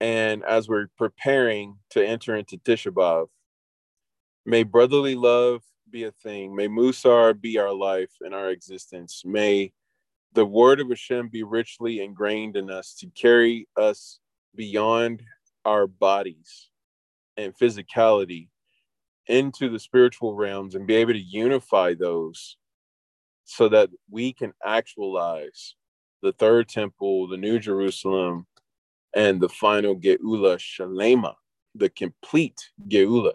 and 0.00 0.44
as 0.44 0.68
we're 0.68 0.88
preparing 0.98 1.78
to 1.90 2.06
enter 2.06 2.36
into 2.36 2.58
Tisha 2.58 2.92
B'Av, 2.92 3.28
may 4.44 4.64
brotherly 4.64 5.14
love 5.14 5.62
be 5.88 6.04
a 6.04 6.10
thing. 6.10 6.54
May 6.54 6.68
Musar 6.68 7.40
be 7.40 7.58
our 7.58 7.72
life 7.72 8.12
and 8.20 8.34
our 8.34 8.50
existence. 8.50 9.22
May 9.24 9.72
the 10.34 10.44
word 10.44 10.80
of 10.80 10.88
Hashem 10.88 11.28
be 11.28 11.42
richly 11.42 12.00
ingrained 12.02 12.56
in 12.56 12.70
us 12.70 12.94
to 12.98 13.06
carry 13.14 13.66
us 13.76 14.18
beyond 14.54 15.22
our 15.64 15.86
bodies 15.86 16.68
and 17.36 17.56
physicality 17.56 18.48
into 19.26 19.70
the 19.70 19.78
spiritual 19.78 20.34
realms 20.34 20.74
and 20.74 20.86
be 20.86 20.96
able 20.96 21.14
to 21.14 21.18
unify 21.18 21.94
those 21.94 22.58
so 23.44 23.68
that 23.68 23.88
we 24.10 24.32
can 24.32 24.52
actualize 24.64 25.76
the 26.24 26.32
third 26.32 26.66
temple, 26.70 27.28
the 27.28 27.36
New 27.36 27.58
Jerusalem, 27.58 28.46
and 29.14 29.42
the 29.42 29.48
final 29.48 29.94
Geula 29.94 30.56
Shalema, 30.56 31.34
the 31.74 31.90
complete 31.90 32.70
Geula, 32.88 33.34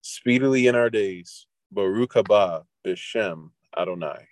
speedily 0.00 0.68
in 0.68 0.76
our 0.76 0.90
days. 0.90 1.46
Baruch 1.72 2.14
haba 2.14 2.66
B'Shem 2.86 3.50
Adonai. 3.76 4.28